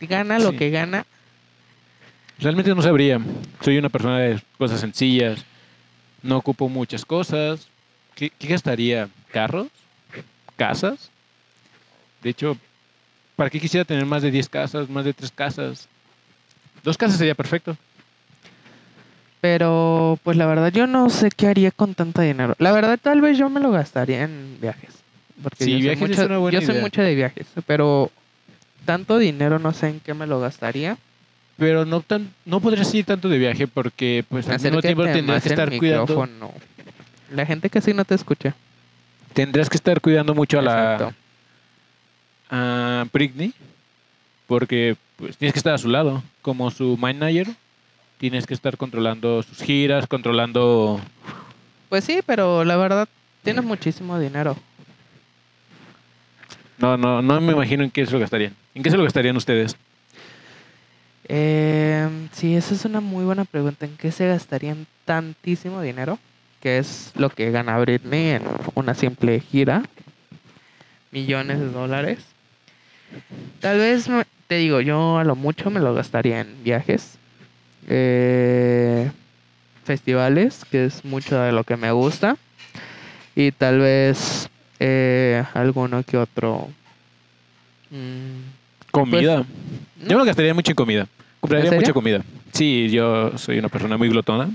gana 0.00 0.38
lo 0.38 0.52
que 0.56 0.70
gana. 0.70 1.04
Realmente 2.38 2.74
no 2.74 2.82
sabría. 2.82 3.20
Soy 3.60 3.78
una 3.78 3.88
persona 3.88 4.18
de 4.18 4.40
cosas 4.58 4.80
sencillas. 4.80 5.44
No 6.22 6.36
ocupo 6.36 6.68
muchas 6.68 7.04
cosas. 7.04 7.68
¿Qué, 8.14 8.30
qué 8.30 8.48
gastaría? 8.48 9.08
¿Carros? 9.32 9.68
¿Casas? 10.56 11.10
De 12.22 12.30
hecho, 12.30 12.56
¿para 13.36 13.50
qué 13.50 13.60
quisiera 13.60 13.84
tener 13.84 14.06
más 14.06 14.22
de 14.22 14.30
10 14.30 14.48
casas, 14.48 14.88
más 14.88 15.04
de 15.04 15.12
3 15.12 15.30
casas? 15.32 15.88
Dos 16.86 16.96
casas 16.96 17.18
sería 17.18 17.34
perfecto. 17.34 17.76
Pero, 19.40 20.20
pues 20.22 20.36
la 20.36 20.46
verdad, 20.46 20.72
yo 20.72 20.86
no 20.86 21.10
sé 21.10 21.30
qué 21.36 21.48
haría 21.48 21.72
con 21.72 21.96
tanto 21.96 22.22
dinero. 22.22 22.54
La 22.58 22.70
verdad, 22.70 22.96
tal 23.02 23.20
vez 23.20 23.36
yo 23.36 23.50
me 23.50 23.58
lo 23.58 23.72
gastaría 23.72 24.22
en 24.22 24.58
viajes. 24.60 24.90
Porque 25.42 25.64
Sí, 25.64 25.72
yo, 25.72 25.76
soy 25.78 25.82
viajes 25.82 26.02
es 26.02 26.08
mucho, 26.10 26.26
una 26.26 26.38
buena 26.38 26.60
yo 26.60 26.64
soy 26.64 26.80
mucho 26.80 27.02
de 27.02 27.16
viajes. 27.16 27.48
Pero 27.66 28.12
tanto 28.84 29.18
dinero 29.18 29.58
no 29.58 29.72
sé 29.72 29.88
en 29.88 29.98
qué 30.00 30.14
me 30.14 30.28
lo 30.28 30.38
gastaría. 30.38 30.96
Pero 31.58 31.84
no 31.84 32.02
tan, 32.02 32.32
no 32.44 32.60
podrías 32.60 32.94
ir 32.94 33.04
tanto 33.04 33.28
de 33.28 33.38
viaje 33.38 33.66
porque 33.66 34.24
pues 34.28 34.48
al 34.48 34.60
mismo 34.60 34.80
tiempo 34.80 35.02
tendrías 35.06 35.42
que 35.42 35.48
estar 35.48 35.76
cuidando. 35.76 36.28
La 37.32 37.46
gente 37.46 37.68
casi 37.68 37.94
no 37.94 38.04
te 38.04 38.14
escucha. 38.14 38.54
Tendrías 39.32 39.68
que 39.68 39.76
estar 39.76 40.00
cuidando 40.00 40.36
mucho 40.36 40.60
a 40.60 40.62
la 40.62 41.14
a 42.48 43.06
Britney 43.12 43.52
porque 44.46 44.96
pues 45.16 45.36
tienes 45.36 45.52
que 45.52 45.58
estar 45.58 45.74
a 45.74 45.78
su 45.78 45.88
lado 45.88 46.22
como 46.42 46.70
su 46.70 46.96
manager. 46.96 47.48
Tienes 48.18 48.46
que 48.46 48.54
estar 48.54 48.76
controlando 48.78 49.42
sus 49.42 49.58
giras, 49.58 50.06
controlando 50.06 51.00
Pues 51.90 52.04
sí, 52.04 52.20
pero 52.24 52.64
la 52.64 52.76
verdad, 52.76 53.08
tienes 53.42 53.64
muchísimo 53.64 54.18
dinero. 54.18 54.56
No, 56.78 56.96
no, 56.96 57.20
no 57.22 57.40
me 57.40 57.52
imagino 57.52 57.84
en 57.84 57.90
qué 57.90 58.06
se 58.06 58.12
lo 58.12 58.18
gastarían. 58.18 58.54
¿En 58.74 58.82
qué 58.82 58.90
se 58.90 58.96
lo 58.96 59.04
gastarían 59.04 59.36
ustedes? 59.36 59.76
Eh, 61.28 62.08
sí, 62.32 62.54
esa 62.54 62.74
es 62.74 62.84
una 62.84 63.00
muy 63.00 63.24
buena 63.24 63.44
pregunta. 63.44 63.86
¿En 63.86 63.96
qué 63.96 64.12
se 64.12 64.28
gastarían 64.28 64.86
tantísimo 65.04 65.80
dinero? 65.80 66.18
Que 66.60 66.78
es 66.78 67.12
lo 67.16 67.30
que 67.30 67.50
gana 67.50 67.78
Britney 67.78 68.30
en 68.30 68.42
una 68.74 68.94
simple 68.94 69.40
gira. 69.40 69.82
Millones 71.10 71.58
de 71.58 71.70
dólares. 71.70 72.35
Tal 73.60 73.78
vez, 73.78 74.08
me- 74.08 74.24
te 74.46 74.56
digo, 74.56 74.80
yo 74.80 75.18
a 75.18 75.24
lo 75.24 75.34
mucho 75.36 75.70
me 75.70 75.80
lo 75.80 75.94
gastaría 75.94 76.40
en 76.40 76.62
viajes. 76.64 77.18
eh, 77.88 79.10
festivales, 79.84 80.64
que 80.70 80.86
es 80.86 81.04
mucho 81.04 81.38
de 81.38 81.52
lo 81.52 81.62
que 81.62 81.76
me 81.76 81.92
gusta. 81.92 82.36
Y 83.36 83.52
tal 83.52 83.78
vez 83.78 84.48
eh, 84.80 85.44
alguno 85.54 86.02
que 86.02 86.16
otro. 86.16 86.68
mm, 87.90 88.90
Comida. 88.90 89.36
Pues, 89.36 90.08
Yo 90.08 90.16
me 90.16 90.18
lo 90.18 90.24
gastaría 90.24 90.54
mucho 90.54 90.72
en 90.72 90.76
comida. 90.76 91.06
Compraría 91.40 91.70
mucha 91.72 91.92
comida. 91.92 92.24
Sí, 92.52 92.88
yo 92.90 93.36
soy 93.38 93.58
una 93.58 93.68
persona 93.68 93.96
muy 93.96 94.08
glotona. 94.08 94.50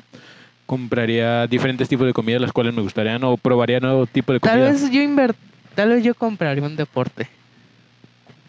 Compraría 0.66 1.48
diferentes 1.48 1.88
tipos 1.88 2.06
de 2.08 2.14
comida, 2.14 2.40
las 2.40 2.52
cuales 2.52 2.74
me 2.74 2.82
gustarían, 2.82 3.24
o 3.24 3.38
probaría 3.38 3.80
nuevo 3.80 4.06
tipo 4.08 4.34
de 4.34 4.40
Tal 4.40 4.52
comida. 4.60 4.72
vez 4.72 4.90
yo 4.92 5.02
inver 5.02 5.36
tal 5.76 5.90
vez 5.90 6.04
yo 6.04 6.14
compraría 6.16 6.64
un 6.64 6.76
deporte. 6.76 7.28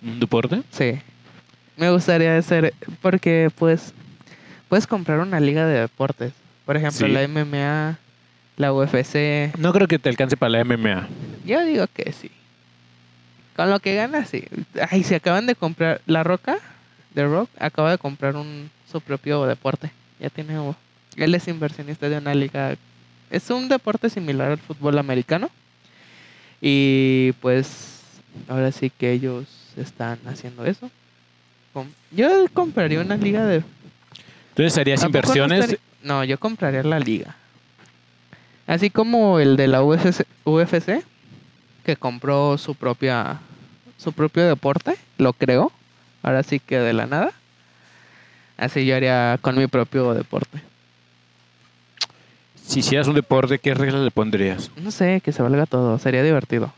¿Un 0.03 0.21
deporte? 0.21 0.63
Sí. 0.71 0.99
Me 1.77 1.91
gustaría 1.91 2.37
hacer 2.37 2.75
porque 3.01 3.51
pues 3.57 3.93
puedes 4.69 4.87
comprar 4.87 5.21
una 5.21 5.41
liga 5.41 5.67
de 5.67 5.81
deportes. 5.81 6.33
Por 6.67 6.77
ejemplo, 6.77 7.07
Sí. 7.07 7.13
la 7.13 7.23
MMA, 7.23 7.99
la 8.57 8.73
UFC. 8.73 9.53
No 9.59 9.73
creo 9.73 9.89
que 9.89 9.99
te 9.99 10.09
alcance 10.09 10.37
para 10.37 10.51
la 10.51 10.61
MMA. 10.65 11.09
Yo 11.45 11.65
digo 11.65 11.87
que 11.93 12.13
sí. 12.13 12.31
Con 13.57 13.71
lo 13.71 13.81
que 13.81 13.95
gana, 13.95 14.25
sí. 14.25 14.45
Ay, 14.91 15.03
se 15.05 15.17
acaban 15.17 15.47
de 15.47 15.55
comprar 15.55 16.01
La 16.07 16.23
Roca, 16.23 16.59
The 17.15 17.25
Rock, 17.25 17.51
acaba 17.59 17.91
de 17.91 17.99
comprar 17.99 18.37
un 18.37 18.71
su 18.91 19.01
propio 19.01 19.45
deporte. 19.47 19.91
Ya 20.21 20.31
tiene 20.31 20.55
él 21.17 21.35
es 21.35 21.49
inversionista 21.49 22.09
de 22.09 22.19
una 22.19 22.35
liga. 22.35 22.77
Es 23.31 23.51
un 23.51 23.69
deporte 23.69 24.09
similar 24.11 24.53
al 24.53 24.59
fútbol 24.59 24.99
americano. 24.99 25.51
Y 26.61 27.33
pues 27.41 28.01
ahora 28.49 28.73
sí 28.73 28.91
que 28.91 29.13
ellos 29.13 29.47
están 29.77 30.19
haciendo 30.27 30.65
eso. 30.65 30.91
Yo 32.11 32.47
compraría 32.53 33.01
una 33.01 33.17
liga 33.17 33.47
de 33.47 33.63
Entonces 34.51 34.79
harías 34.79 35.01
no 35.01 35.07
inversiones. 35.07 35.79
No, 36.03 36.25
yo 36.25 36.39
compraría 36.39 36.83
la 36.83 36.99
liga. 36.99 37.37
Así 38.67 38.91
como 38.91 39.41
el 39.41 39.57
de 39.57 39.69
la 39.69 39.83
UFC, 39.83 40.27
UFC, 40.45 41.05
que 41.85 41.97
compró 41.97 42.59
su 42.59 42.75
propia 42.75 43.41
su 43.97 44.13
propio 44.13 44.47
deporte, 44.47 44.97
lo 45.19 45.33
creo. 45.33 45.73
Ahora 46.23 46.43
sí 46.43 46.59
que 46.59 46.79
de 46.79 46.93
la 46.93 47.07
nada. 47.07 47.33
Así 48.57 48.85
yo 48.85 48.97
haría 48.97 49.39
con 49.41 49.57
mi 49.57 49.67
propio 49.67 50.13
deporte. 50.15 50.61
Si 52.65 52.81
hicieras 52.81 53.09
un 53.09 53.15
deporte, 53.15 53.59
¿qué 53.59 53.75
reglas 53.75 54.03
le 54.03 54.11
pondrías? 54.11 54.71
No 54.77 54.91
sé, 54.91 55.21
que 55.25 55.33
se 55.33 55.43
valga 55.43 55.67
todo, 55.67 55.99
sería 55.99 56.23
divertido. 56.23 56.73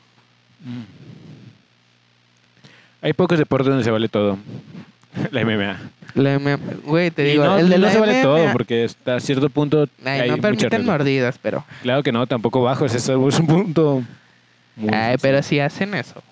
Hay 3.04 3.12
pocos 3.12 3.38
deportes 3.38 3.68
donde 3.68 3.84
se 3.84 3.90
vale 3.90 4.08
todo. 4.08 4.38
La 5.30 5.44
MMA. 5.44 5.78
La 6.14 6.34
M- 6.34 6.56
Güey, 6.84 7.10
te 7.10 7.22
digo, 7.22 7.44
no, 7.44 7.58
el 7.58 7.68
de 7.68 7.76
no 7.78 7.86
la 7.86 7.92
se 7.92 7.98
vale 8.00 8.12
MMA, 8.14 8.22
todo, 8.22 8.52
porque 8.52 8.84
hasta 8.84 9.20
cierto 9.20 9.48
punto 9.50 9.86
ay, 10.04 10.20
hay 10.22 10.30
no 10.30 10.38
permiten 10.38 10.84
mordidas, 10.86 11.38
pero... 11.40 11.64
Claro 11.82 12.02
que 12.02 12.10
no, 12.12 12.26
tampoco 12.26 12.62
bajos. 12.62 12.94
Eso 12.94 13.28
es 13.28 13.38
un 13.38 13.46
punto. 13.46 14.02
muy 14.74 14.88
Ay, 14.92 15.12
difícil. 15.12 15.18
pero 15.22 15.42
si 15.42 15.60
hacen 15.60 15.94
eso. 15.94 16.22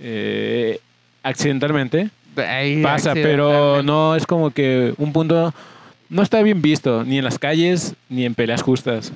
Eh, 0.00 0.80
accidentalmente 1.22 2.08
Ay, 2.36 2.82
pasa, 2.82 3.12
pero 3.14 3.48
accidentalmente. 3.50 3.86
no 3.86 4.16
es 4.16 4.26
como 4.26 4.50
que 4.50 4.94
un 4.96 5.12
punto. 5.12 5.52
No 6.08 6.22
está 6.22 6.40
bien 6.42 6.62
visto, 6.62 7.04
ni 7.04 7.18
en 7.18 7.24
las 7.24 7.38
calles, 7.38 7.94
ni 8.08 8.24
en 8.24 8.34
peleas 8.34 8.62
justas. 8.62 9.12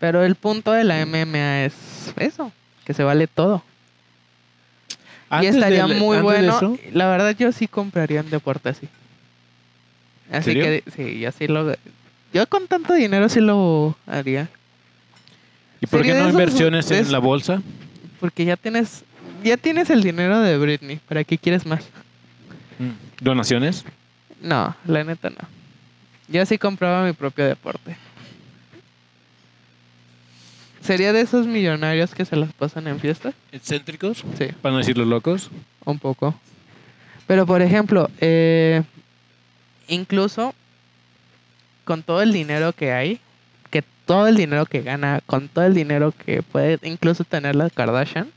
Pero 0.00 0.22
el 0.22 0.34
punto 0.34 0.72
de 0.72 0.84
la 0.84 1.06
MMA 1.06 1.64
es 1.64 2.12
eso, 2.18 2.52
que 2.84 2.92
se 2.92 3.02
vale 3.04 3.26
todo. 3.26 3.62
Y 5.42 5.46
estaría 5.46 5.86
del- 5.86 5.98
muy 5.98 6.18
bueno. 6.18 6.56
eso, 6.56 6.78
La 6.92 7.08
verdad, 7.08 7.34
yo 7.38 7.50
sí 7.52 7.66
compraría 7.68 8.20
un 8.20 8.30
deporte 8.30 8.68
así. 8.68 8.88
Así 10.30 10.52
¿Serio? 10.52 10.64
que 10.64 10.84
sí, 10.94 11.20
yo 11.20 11.32
sí 11.32 11.46
lo. 11.46 11.74
Yo 12.32 12.46
con 12.48 12.66
tanto 12.66 12.94
dinero 12.94 13.28
sí 13.28 13.40
lo 13.40 13.96
haría. 14.06 14.48
¿y 15.80 15.86
por 15.86 16.02
qué 16.02 16.14
no 16.14 16.28
inversiones 16.28 16.90
en 16.90 17.12
la 17.12 17.18
bolsa? 17.18 17.62
Porque 18.20 18.44
ya 18.44 18.56
tienes. 18.56 19.04
Ya 19.42 19.56
tienes 19.58 19.90
el 19.90 20.02
dinero 20.02 20.40
de 20.40 20.56
Britney. 20.56 20.98
¿Para 21.06 21.22
qué 21.24 21.36
quieres 21.36 21.66
más? 21.66 21.84
Mm. 22.78 22.90
¿Donaciones? 23.22 23.84
No, 24.40 24.74
la 24.86 25.04
neta 25.04 25.28
no. 25.30 25.36
Yo 26.28 26.44
sí 26.46 26.56
compraba 26.56 27.04
mi 27.04 27.12
propio 27.12 27.44
deporte. 27.44 27.96
¿Sería 30.84 31.14
de 31.14 31.22
esos 31.22 31.46
millonarios 31.46 32.14
que 32.14 32.26
se 32.26 32.36
las 32.36 32.52
pasan 32.52 32.86
en 32.88 33.00
fiesta? 33.00 33.32
¿Excéntricos? 33.52 34.22
Sí. 34.36 34.48
Para 34.60 34.74
no 34.74 34.78
decir 34.78 34.98
los 34.98 35.06
locos. 35.06 35.50
Un 35.86 35.98
poco. 35.98 36.34
Pero 37.26 37.46
por 37.46 37.62
ejemplo, 37.62 38.10
eh, 38.20 38.82
incluso 39.88 40.54
con 41.84 42.02
todo 42.02 42.20
el 42.20 42.34
dinero 42.34 42.74
que 42.74 42.92
hay, 42.92 43.18
que 43.70 43.82
todo 44.04 44.28
el 44.28 44.36
dinero 44.36 44.66
que 44.66 44.82
gana, 44.82 45.22
con 45.24 45.48
todo 45.48 45.64
el 45.64 45.72
dinero 45.72 46.12
que 46.12 46.42
puede 46.42 46.78
incluso 46.82 47.24
tener 47.24 47.56
la 47.56 47.70
Kardashian, 47.70 48.30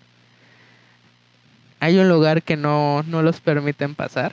hay 1.82 2.00
un 2.00 2.08
lugar 2.08 2.44
que 2.44 2.56
no, 2.56 3.04
no 3.04 3.24
los 3.24 3.42
permiten 3.42 3.94
pasar. 3.94 4.32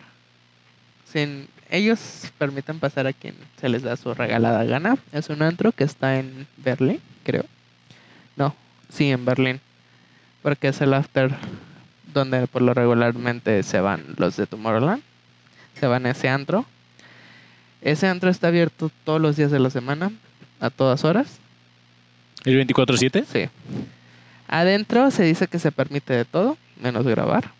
Sin, 1.13 1.49
ellos 1.69 2.31
permiten 2.39 2.79
pasar 2.79 3.09
a 3.09 3.13
quien 3.13 3.35
se 3.61 3.69
les 3.69 3.83
da 3.83 3.97
su 3.97 4.15
regalada 4.15 4.63
gana. 4.63 4.99
Es 5.13 5.31
un 5.31 5.43
antro 5.43 5.73
que 5.73 5.83
está 5.83 6.21
en 6.21 6.47
Berlín, 6.59 7.01
creo. 7.25 7.45
No, 8.37 8.55
sí, 8.89 9.11
en 9.11 9.25
Berlín. 9.25 9.61
Porque 10.43 10.69
es 10.69 10.81
el 10.81 10.95
after 10.95 11.35
donde 12.13 12.47
por 12.47 12.63
lo 12.63 12.75
regularmente 12.75 13.63
se 13.63 13.81
van 13.81 14.05
los 14.17 14.37
de 14.37 14.47
Tomorrowland. 14.47 15.03
Se 15.79 15.87
van 15.87 16.07
a 16.07 16.11
ese 16.11 16.29
antro. 16.29 16.65
Ese 17.81 18.07
antro 18.07 18.31
está 18.31 18.49
abierto 18.49 18.91
todos 19.05 19.21
los 19.21 19.37
días 19.37 19.51
de 19.51 19.59
la 19.59 19.71
semana, 19.71 20.11
a 20.61 20.71
todas 20.71 21.05
horas. 21.05 21.39
¿El 22.45 22.67
24-7? 22.67 23.25
Sí. 23.31 23.49
Adentro 24.49 25.11
se 25.11 25.25
dice 25.25 25.49
que 25.49 25.59
se 25.59 25.73
permite 25.73 26.15
de 26.15 26.25
todo, 26.25 26.57
menos 26.81 27.07
grabar. 27.07 27.51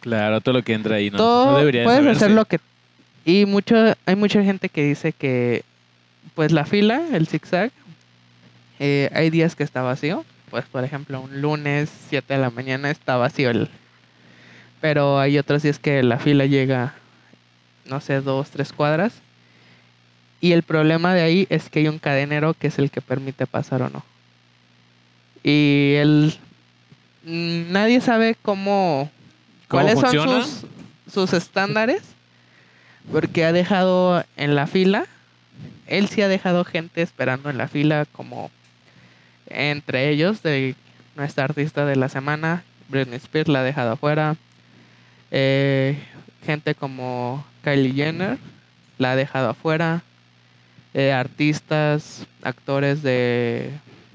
Claro, 0.00 0.40
todo 0.40 0.54
lo 0.54 0.62
que 0.62 0.74
entra 0.74 0.96
ahí 0.96 1.10
no, 1.10 1.18
todo 1.18 1.52
no 1.52 1.58
debería 1.58 1.82
de 1.82 1.86
puedes 1.86 2.00
saberse. 2.00 2.24
hacer 2.24 2.34
lo 2.34 2.44
que 2.44 2.58
y 3.24 3.46
mucho 3.46 3.76
hay 4.04 4.16
mucha 4.16 4.42
gente 4.42 4.68
que 4.68 4.82
dice 4.84 5.12
que 5.12 5.62
pues 6.34 6.50
la 6.50 6.64
fila, 6.64 7.02
el 7.12 7.28
zigzag, 7.28 7.70
eh, 8.78 9.10
hay 9.12 9.30
días 9.30 9.54
que 9.54 9.64
está 9.64 9.82
vacío. 9.82 10.24
Pues 10.52 10.66
por 10.66 10.84
ejemplo 10.84 11.22
un 11.22 11.40
lunes 11.40 11.90
7 12.10 12.34
de 12.34 12.38
la 12.38 12.50
mañana 12.50 12.90
está 12.90 13.16
vacío 13.16 13.48
el 13.48 13.70
pero 14.82 15.18
hay 15.18 15.38
otros 15.38 15.62
días 15.62 15.78
que 15.78 16.02
la 16.02 16.18
fila 16.18 16.44
llega 16.44 16.92
no 17.86 18.02
sé 18.02 18.20
dos 18.20 18.50
tres 18.50 18.72
cuadras 18.74 19.14
y 20.42 20.52
el 20.52 20.62
problema 20.62 21.14
de 21.14 21.22
ahí 21.22 21.46
es 21.48 21.70
que 21.70 21.78
hay 21.78 21.88
un 21.88 21.98
cadenero 21.98 22.52
que 22.52 22.66
es 22.66 22.78
el 22.78 22.90
que 22.90 23.00
permite 23.00 23.46
pasar 23.46 23.80
o 23.80 23.88
no 23.88 24.04
y 25.42 25.94
él 25.96 26.36
nadie 27.24 28.02
sabe 28.02 28.36
cómo 28.42 29.10
¿Cómo 29.68 29.84
cuáles 29.84 30.00
funciona? 30.00 30.42
son 30.42 30.44
sus, 30.44 30.66
sus 31.10 31.32
estándares 31.32 32.02
porque 33.10 33.46
ha 33.46 33.52
dejado 33.52 34.22
en 34.36 34.54
la 34.54 34.66
fila 34.66 35.06
él 35.86 36.08
sí 36.08 36.20
ha 36.20 36.28
dejado 36.28 36.64
gente 36.64 37.00
esperando 37.00 37.48
en 37.48 37.56
la 37.56 37.68
fila 37.68 38.04
como 38.12 38.50
entre 39.54 40.08
ellos 40.10 40.42
de 40.42 40.74
nuestra 41.16 41.44
artista 41.44 41.84
de 41.86 41.96
la 41.96 42.08
semana 42.08 42.64
Britney 42.88 43.16
Spears 43.16 43.48
la 43.48 43.60
ha 43.60 43.64
dejado 43.64 43.92
afuera 43.92 44.36
Eh, 45.30 45.98
gente 46.44 46.74
como 46.74 47.44
Kylie 47.64 47.94
Jenner 47.94 48.38
la 48.98 49.12
ha 49.12 49.16
dejado 49.16 49.50
afuera 49.50 50.02
Eh, 50.94 51.12
artistas 51.12 52.26
actores 52.42 53.02
de 53.02 53.70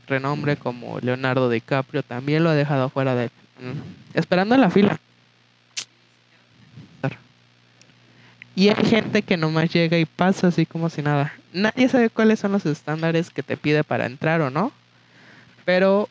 renombre 0.08 0.58
como 0.58 1.00
Leonardo 1.00 1.50
DiCaprio 1.50 2.04
también 2.04 2.44
lo 2.44 2.50
ha 2.52 2.56
dejado 2.56 2.86
afuera 2.86 3.16
de 3.16 3.28
mm, 3.28 4.18
esperando 4.18 4.56
en 4.56 4.62
la 4.62 4.70
fila 4.70 5.00
Y 8.58 8.70
hay 8.70 8.86
gente 8.86 9.22
que 9.22 9.38
nomás 9.38 9.72
llega 9.72 10.00
y 10.00 10.06
pasa 10.06 10.48
así 10.48 10.66
como 10.66 10.90
si 10.90 11.04
nada. 11.04 11.32
Nadie 11.54 11.88
sabe 11.90 12.10
cuáles 12.10 12.40
son 12.40 12.54
los 12.54 12.66
estándares 12.66 13.30
que 13.30 13.44
te 13.44 13.56
pide 13.56 13.84
para 13.84 14.08
entrar 14.08 14.42
o 14.42 14.50
no. 14.50 14.72
Pero 15.68 16.08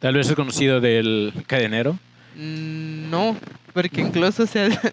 Tal 0.00 0.14
vez 0.14 0.30
es 0.30 0.34
conocido 0.34 0.80
del 0.80 1.34
cadenero. 1.46 1.92
mm, 2.36 3.10
no, 3.10 3.36
porque 3.74 4.00
incluso 4.00 4.44
ha- 4.44 4.92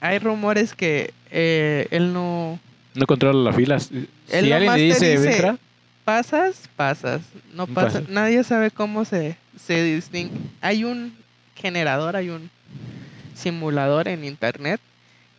hay 0.00 0.18
rumores 0.20 0.74
que 0.74 1.12
eh, 1.32 1.88
él 1.90 2.12
no... 2.12 2.60
No 2.94 3.04
controla 3.06 3.42
las 3.50 3.56
filas. 3.56 3.90
Si 3.92 4.06
Él 4.30 4.52
alguien 4.52 4.72
le 4.74 4.78
te 4.78 4.84
dice, 4.84 5.10
dice- 5.18 5.32
entra, 5.32 5.58
Pasas, 6.04 6.68
pasas. 6.76 7.22
No 7.52 7.66
pasa. 7.66 7.98
Pasa. 7.98 8.10
Nadie 8.12 8.44
sabe 8.44 8.70
cómo 8.70 9.04
se, 9.04 9.36
se 9.60 9.82
distingue. 9.82 10.30
Hay 10.60 10.84
un 10.84 11.12
generador, 11.56 12.14
hay 12.14 12.28
un 12.30 12.48
simulador 13.34 14.06
en 14.06 14.24
internet 14.24 14.80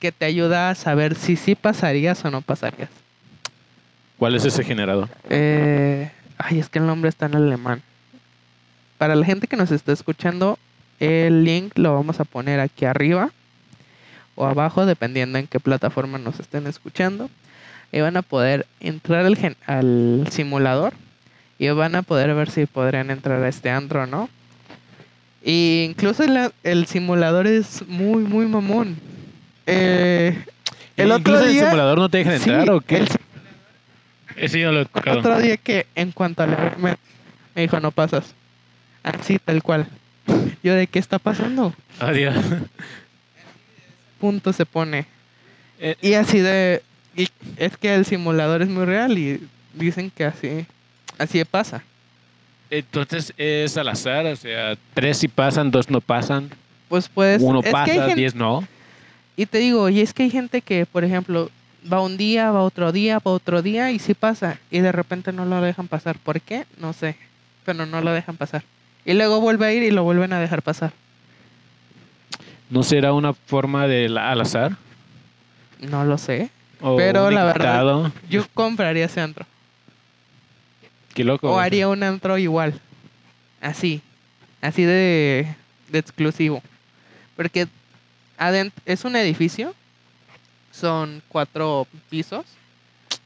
que 0.01 0.11
te 0.11 0.25
ayuda 0.25 0.69
a 0.69 0.75
saber 0.75 1.15
si 1.15 1.37
sí 1.37 1.55
pasarías 1.55 2.23
o 2.25 2.29
no 2.31 2.41
pasarías. 2.41 2.89
¿Cuál 4.19 4.35
es 4.35 4.43
ese 4.43 4.61
generador? 4.65 5.07
Eh, 5.29 6.11
ay, 6.37 6.59
es 6.59 6.69
que 6.69 6.79
el 6.79 6.87
nombre 6.87 7.09
está 7.09 7.25
en 7.27 7.35
alemán. 7.35 7.81
Para 8.97 9.15
la 9.15 9.25
gente 9.25 9.47
que 9.47 9.57
nos 9.57 9.71
está 9.71 9.91
escuchando, 9.91 10.57
el 10.99 11.43
link 11.43 11.77
lo 11.77 11.93
vamos 11.93 12.19
a 12.19 12.25
poner 12.25 12.59
aquí 12.59 12.85
arriba 12.85 13.29
o 14.35 14.45
abajo, 14.45 14.85
dependiendo 14.85 15.37
en 15.37 15.47
qué 15.47 15.59
plataforma 15.59 16.17
nos 16.17 16.39
estén 16.39 16.67
escuchando. 16.67 17.29
Y 17.91 18.01
van 18.01 18.17
a 18.17 18.21
poder 18.21 18.65
entrar 18.79 19.25
al, 19.25 19.37
gen- 19.37 19.55
al 19.65 20.27
simulador 20.31 20.93
y 21.57 21.69
van 21.69 21.95
a 21.95 22.01
poder 22.01 22.33
ver 22.35 22.51
si 22.51 22.65
podrían 22.65 23.11
entrar 23.11 23.41
a 23.43 23.47
este 23.47 23.69
antro 23.69 24.03
o 24.03 24.05
no. 24.05 24.29
Y 25.43 25.85
incluso 25.89 26.23
el, 26.23 26.51
el 26.63 26.85
simulador 26.87 27.47
es 27.47 27.87
muy, 27.87 28.23
muy 28.23 28.45
mamón. 28.45 28.97
Eh, 29.65 30.37
el 30.97 31.11
otro 31.11 31.39
día, 31.41 31.61
el 31.61 31.65
simulador 31.67 31.97
no 31.99 32.09
te 32.09 32.17
dejan 32.17 32.39
sí, 32.39 32.49
entrar 32.49 32.69
o 32.71 32.81
qué? 32.81 32.97
el 32.97 33.07
Ese 34.37 34.59
yo 34.59 34.67
no 34.67 34.73
lo 34.73 34.81
he 34.81 34.85
tocado. 34.85 35.19
otro 35.19 35.39
día 35.41 35.57
que 35.57 35.85
en 35.95 36.11
cuanto 36.11 36.43
a 36.43 36.47
la 36.47 36.75
me, 36.77 36.95
me 37.55 37.61
dijo 37.63 37.79
no 37.79 37.91
pasas. 37.91 38.33
Así 39.03 39.39
tal 39.39 39.61
cual. 39.63 39.87
Yo 40.63 40.73
de 40.73 40.87
qué 40.87 40.99
está 40.99 41.17
pasando. 41.19 41.73
Adiós. 41.99 42.35
Punto 44.19 44.51
se 44.53 44.65
pone. 44.65 45.05
Eh, 45.79 45.95
Y 46.01 46.13
así 46.13 46.39
de 46.39 46.81
y 47.15 47.27
es 47.57 47.77
que 47.77 47.95
el 47.95 48.05
simulador 48.05 48.61
es 48.61 48.69
muy 48.69 48.85
real 48.85 49.17
y 49.17 49.41
dicen 49.73 50.11
que 50.11 50.25
así 50.25 50.65
así 51.17 51.43
pasa. 51.45 51.83
Entonces 52.69 53.33
es 53.37 53.77
al 53.77 53.87
azar, 53.87 54.25
o 54.25 54.35
sea, 54.35 54.75
tres 54.93 55.17
sí 55.19 55.27
pasan, 55.27 55.71
dos 55.71 55.89
no 55.89 56.01
pasan, 56.01 56.49
Pues 56.89 57.07
pues 57.09 57.41
uno 57.41 57.59
es 57.59 57.63
que 57.63 57.69
hay 57.69 57.73
pasa, 57.73 57.93
gente- 58.07 58.15
diez 58.15 58.35
no. 58.35 58.67
y 59.37 59.45
te 59.45 59.59
digo, 59.59 59.87
y 59.89 60.01
es 60.01 60.13
que 60.13 60.23
hay 60.23 60.29
gente 60.29 60.61
que, 60.61 60.85
por 60.85 61.03
ejemplo, 61.05 61.49
va 61.91 62.01
un 62.01 62.17
día, 62.17 62.51
va 62.51 62.61
otro 62.61 62.91
día, 62.91 63.19
va 63.19 63.31
otro 63.31 63.61
día 63.61 63.91
y 63.91 63.99
sí 63.99 64.13
pasa 64.13 64.59
y 64.71 64.79
de 64.79 64.91
repente 64.91 65.31
no 65.31 65.45
lo 65.45 65.61
dejan 65.61 65.87
pasar. 65.87 66.17
¿Por 66.19 66.41
qué? 66.41 66.65
No 66.77 66.93
sé, 66.93 67.15
pero 67.65 67.85
no 67.85 68.01
lo 68.01 68.11
dejan 68.11 68.37
pasar. 68.37 68.63
Y 69.05 69.13
luego 69.13 69.39
vuelve 69.39 69.65
a 69.67 69.73
ir 69.73 69.83
y 69.83 69.91
lo 69.91 70.03
vuelven 70.03 70.33
a 70.33 70.39
dejar 70.39 70.61
pasar. 70.61 70.91
¿No 72.69 72.83
será 72.83 73.13
una 73.13 73.33
forma 73.33 73.87
del 73.87 74.17
al 74.17 74.41
azar? 74.41 74.75
No 75.79 76.03
lo 76.03 76.17
sé. 76.17 76.49
¿O 76.81 76.97
Pero 76.97 77.31
la 77.31 77.43
verdad-? 77.45 78.11
Yo 78.29 78.45
compraría 78.53 79.05
ese 79.05 79.21
antro. 79.21 79.45
Qué 81.13 81.23
loco. 81.23 81.49
O 81.51 81.59
haría 81.59 81.87
un 81.87 82.03
antro 82.03 82.37
igual. 82.37 82.79
Así. 83.61 84.01
Así 84.61 84.83
de, 84.83 85.47
de 85.89 85.99
exclusivo. 85.99 86.61
Porque 87.35 87.67
adent- 88.37 88.73
es 88.85 89.05
un 89.05 89.15
edificio. 89.15 89.73
Son 90.79 91.21
cuatro 91.27 91.87
pisos. 92.09 92.45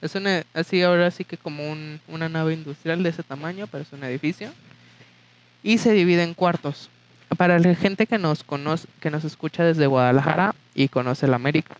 Es 0.02 0.16
una, 0.16 0.44
así 0.54 0.82
ahora 0.82 1.12
sí 1.12 1.24
que 1.26 1.38
como 1.38 1.70
un- 1.72 2.00
una 2.08 2.30
nave 2.30 2.54
industrial 2.54 3.04
de 3.04 3.10
ese 3.10 3.24
tamaño, 3.24 3.68
pero 3.68 3.84
es 3.84 3.92
un 3.94 4.04
edificio. 4.04 4.50
Y 5.64 5.78
se 5.78 5.92
divide 5.94 6.24
en 6.24 6.34
cuartos. 6.34 6.90
Para 7.38 7.60
la 7.60 7.76
gente 7.76 8.08
que 8.08 8.18
nos 8.18 8.44
conoce, 8.44 8.88
que 9.00 9.10
nos 9.12 9.24
escucha 9.24 9.64
desde 9.64 9.88
Guadalajara 9.88 10.54
y 10.76 10.88
conoce 10.88 11.28
la 11.28 11.36
América. 11.36 11.76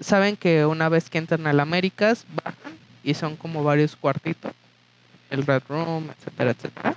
Saben 0.00 0.36
que 0.36 0.66
una 0.66 0.88
vez 0.88 1.08
que 1.10 1.18
entran 1.18 1.46
al 1.46 1.60
Américas, 1.60 2.24
bajan 2.44 2.72
y 3.02 3.14
son 3.14 3.36
como 3.36 3.64
varios 3.64 3.96
cuartitos. 3.96 4.52
El 5.30 5.46
Red 5.46 5.62
Room, 5.68 6.10
etcétera, 6.18 6.50
etcétera. 6.50 6.94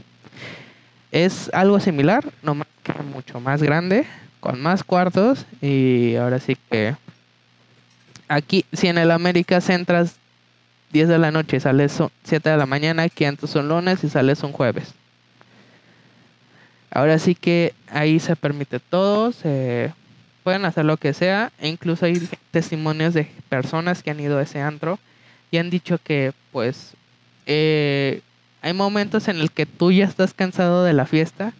Es 1.11 1.49
algo 1.53 1.79
similar, 1.79 2.23
nomás 2.41 2.67
que 2.83 2.93
mucho 3.03 3.39
más 3.39 3.61
grande, 3.61 4.05
con 4.43 4.59
más 4.59 4.83
cuartos 4.83 5.45
y 5.61 6.15
ahora 6.17 6.37
sí 6.37 6.57
que 6.69 6.97
aquí, 8.27 8.65
si 8.73 8.89
en 8.89 8.97
el 8.97 9.09
Américas 9.11 9.69
entras 9.69 10.17
10 10.91 11.07
de 11.07 11.17
la 11.17 11.31
noche 11.31 11.55
y 11.55 11.59
sales 11.61 11.97
un- 12.01 12.11
7 12.25 12.49
de 12.49 12.57
la 12.57 12.65
mañana, 12.65 13.03
aquí 13.03 13.23
entras 13.23 13.55
un 13.55 13.69
lunes 13.69 14.03
y 14.03 14.09
sales 14.09 14.43
un 14.43 14.51
jueves. 14.51 14.93
Ahora 16.91 17.19
sí 17.19 17.35
que 17.35 17.73
ahí 17.89 18.19
se 18.19 18.35
permite 18.35 18.81
todo, 18.81 19.31
se 19.31 19.93
pueden 20.43 20.65
hacer 20.65 20.83
lo 20.83 20.97
que 20.97 21.13
sea, 21.13 21.53
e 21.57 21.69
incluso 21.69 22.05
hay 22.05 22.27
testimonios 22.51 23.13
de 23.13 23.31
personas 23.47 24.03
que 24.03 24.11
han 24.11 24.19
ido 24.19 24.39
a 24.39 24.43
ese 24.43 24.59
antro 24.59 24.99
y 25.51 25.57
han 25.57 25.69
dicho 25.69 25.97
que 26.03 26.33
pues 26.51 26.95
eh, 27.45 28.19
hay 28.61 28.73
momentos 28.73 29.29
en 29.29 29.37
el 29.39 29.51
que 29.51 29.65
tú 29.65 29.93
ya 29.93 30.03
estás 30.03 30.33
cansado 30.33 30.83
de 30.83 30.91
la 30.91 31.05
fiesta 31.05 31.53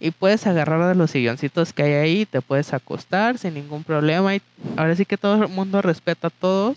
y 0.00 0.10
puedes 0.12 0.46
agarrar 0.46 0.86
de 0.88 0.94
los 0.94 1.10
silloncitos 1.10 1.72
que 1.72 1.82
hay 1.82 1.92
ahí, 1.94 2.26
te 2.26 2.40
puedes 2.40 2.72
acostar 2.72 3.38
sin 3.38 3.54
ningún 3.54 3.82
problema 3.84 4.34
y 4.34 4.42
ahora 4.76 4.94
sí 4.96 5.04
que 5.04 5.16
todo 5.16 5.42
el 5.42 5.48
mundo 5.48 5.82
respeta 5.82 6.28
a 6.28 6.30
todos. 6.30 6.76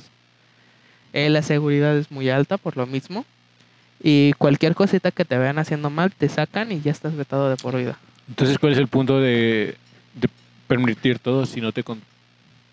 Eh, 1.13 1.29
la 1.29 1.41
seguridad 1.41 1.95
es 1.97 2.10
muy 2.10 2.29
alta 2.29 2.57
por 2.57 2.77
lo 2.77 2.86
mismo. 2.86 3.25
Y 4.03 4.34
cualquier 4.34 4.73
cosita 4.73 5.12
que 5.12 5.25
te 5.25 5.38
vean 5.38 5.60
haciendo 5.60 5.89
mal, 5.89 6.12
te 6.12 6.27
sacan 6.29 6.71
y 6.71 6.81
ya 6.81 6.91
estás 6.91 7.15
vetado 7.15 7.49
de 7.49 7.57
por 7.57 7.77
vida. 7.77 7.97
Entonces, 8.27 8.57
¿cuál 8.57 8.71
es 8.71 8.79
el 8.79 8.88
punto 8.88 9.19
de, 9.19 9.75
de 10.15 10.29
permitir 10.67 11.19
todo 11.19 11.45
si 11.45 11.62
no 11.62 11.71
te 11.71 11.84
con- 11.84 12.01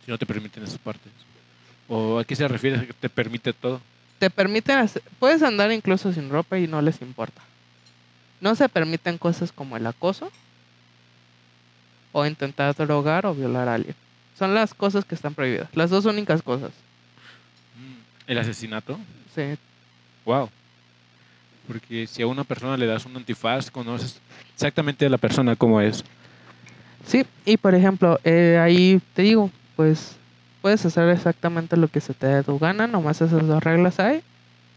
si 0.05 0.11
no 0.11 0.17
te 0.17 0.25
permiten 0.25 0.63
esas 0.63 0.79
partes? 0.79 1.13
¿O 1.89 2.19
a 2.19 2.25
qué 2.25 2.35
se 2.37 2.49
refiere 2.49 2.87
que 2.87 2.93
te 2.95 3.09
permite 3.11 3.53
todo? 3.53 3.81
Te 4.19 4.31
permiten, 4.31 4.89
puedes 5.19 5.43
andar 5.43 5.71
incluso 5.73 6.13
sin 6.13 6.31
ropa 6.31 6.59
y 6.59 6.67
no 6.67 6.81
les 6.81 7.03
importa. 7.03 7.43
No 8.41 8.55
se 8.55 8.69
permiten 8.69 9.19
cosas 9.19 9.53
como 9.53 9.77
el 9.77 9.87
acoso 9.87 10.31
o 12.13 12.25
intentar 12.27 12.75
drogar 12.75 13.27
o 13.27 13.35
violar 13.35 13.69
a 13.69 13.75
alguien. 13.75 13.95
Son 14.39 14.55
las 14.55 14.75
cosas 14.75 15.05
que 15.05 15.15
están 15.15 15.35
prohibidas. 15.35 15.69
Las 15.75 15.91
dos 15.91 16.05
únicas 16.05 16.43
cosas. 16.43 16.71
¿El 18.27 18.39
asesinato? 18.39 18.99
Sí. 19.35 19.57
Wow. 20.25 20.51
Porque 21.67 22.07
si 22.07 22.23
a 22.23 22.27
una 22.27 22.45
persona 22.45 22.77
le 22.77 22.87
das 22.87 23.05
un 23.07 23.17
antifaz, 23.17 23.71
conoces 23.71 24.21
exactamente 24.55 25.07
a 25.07 25.09
la 25.09 25.19
persona 25.19 25.57
como 25.57 25.81
es. 25.81 26.05
Sí, 27.07 27.27
y 27.45 27.57
por 27.57 27.75
ejemplo, 27.75 28.21
eh, 28.25 28.59
ahí 28.63 29.01
te 29.15 29.23
digo, 29.23 29.51
pues 29.77 30.17
puedes 30.61 30.85
hacer 30.85 31.09
exactamente 31.09 31.77
lo 31.77 31.89
que 31.89 32.01
se 32.01 32.15
te 32.15 32.27
dé 32.27 32.43
tu 32.43 32.59
gana, 32.59 32.87
nomás 32.87 33.21
esas 33.21 33.47
dos 33.47 33.63
reglas 33.63 33.99
hay, 33.99 34.23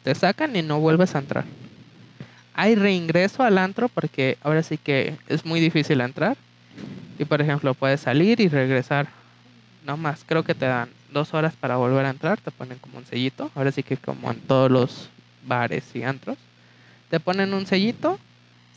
te 0.03 0.15
sacan 0.15 0.55
y 0.55 0.61
no 0.61 0.79
vuelves 0.79 1.15
a 1.15 1.19
entrar. 1.19 1.45
Hay 2.53 2.75
reingreso 2.75 3.43
al 3.43 3.57
antro 3.57 3.89
porque 3.89 4.37
ahora 4.41 4.63
sí 4.63 4.77
que 4.77 5.15
es 5.27 5.45
muy 5.45 5.59
difícil 5.59 6.01
entrar. 6.01 6.37
Y 7.17 7.25
por 7.25 7.41
ejemplo, 7.41 7.73
puedes 7.73 8.01
salir 8.01 8.39
y 8.39 8.47
regresar. 8.47 9.07
No 9.85 9.97
más, 9.97 10.23
creo 10.25 10.43
que 10.43 10.55
te 10.55 10.65
dan 10.65 10.89
dos 11.11 11.33
horas 11.33 11.53
para 11.59 11.75
volver 11.75 12.05
a 12.05 12.09
entrar, 12.09 12.39
te 12.39 12.51
ponen 12.51 12.77
como 12.79 12.97
un 12.97 13.05
sellito. 13.05 13.51
Ahora 13.55 13.71
sí 13.71 13.83
que 13.83 13.97
como 13.97 14.31
en 14.31 14.39
todos 14.41 14.71
los 14.71 15.09
bares 15.45 15.83
y 15.95 16.03
antros. 16.03 16.37
Te 17.09 17.19
ponen 17.19 17.53
un 17.53 17.65
sellito, 17.65 18.19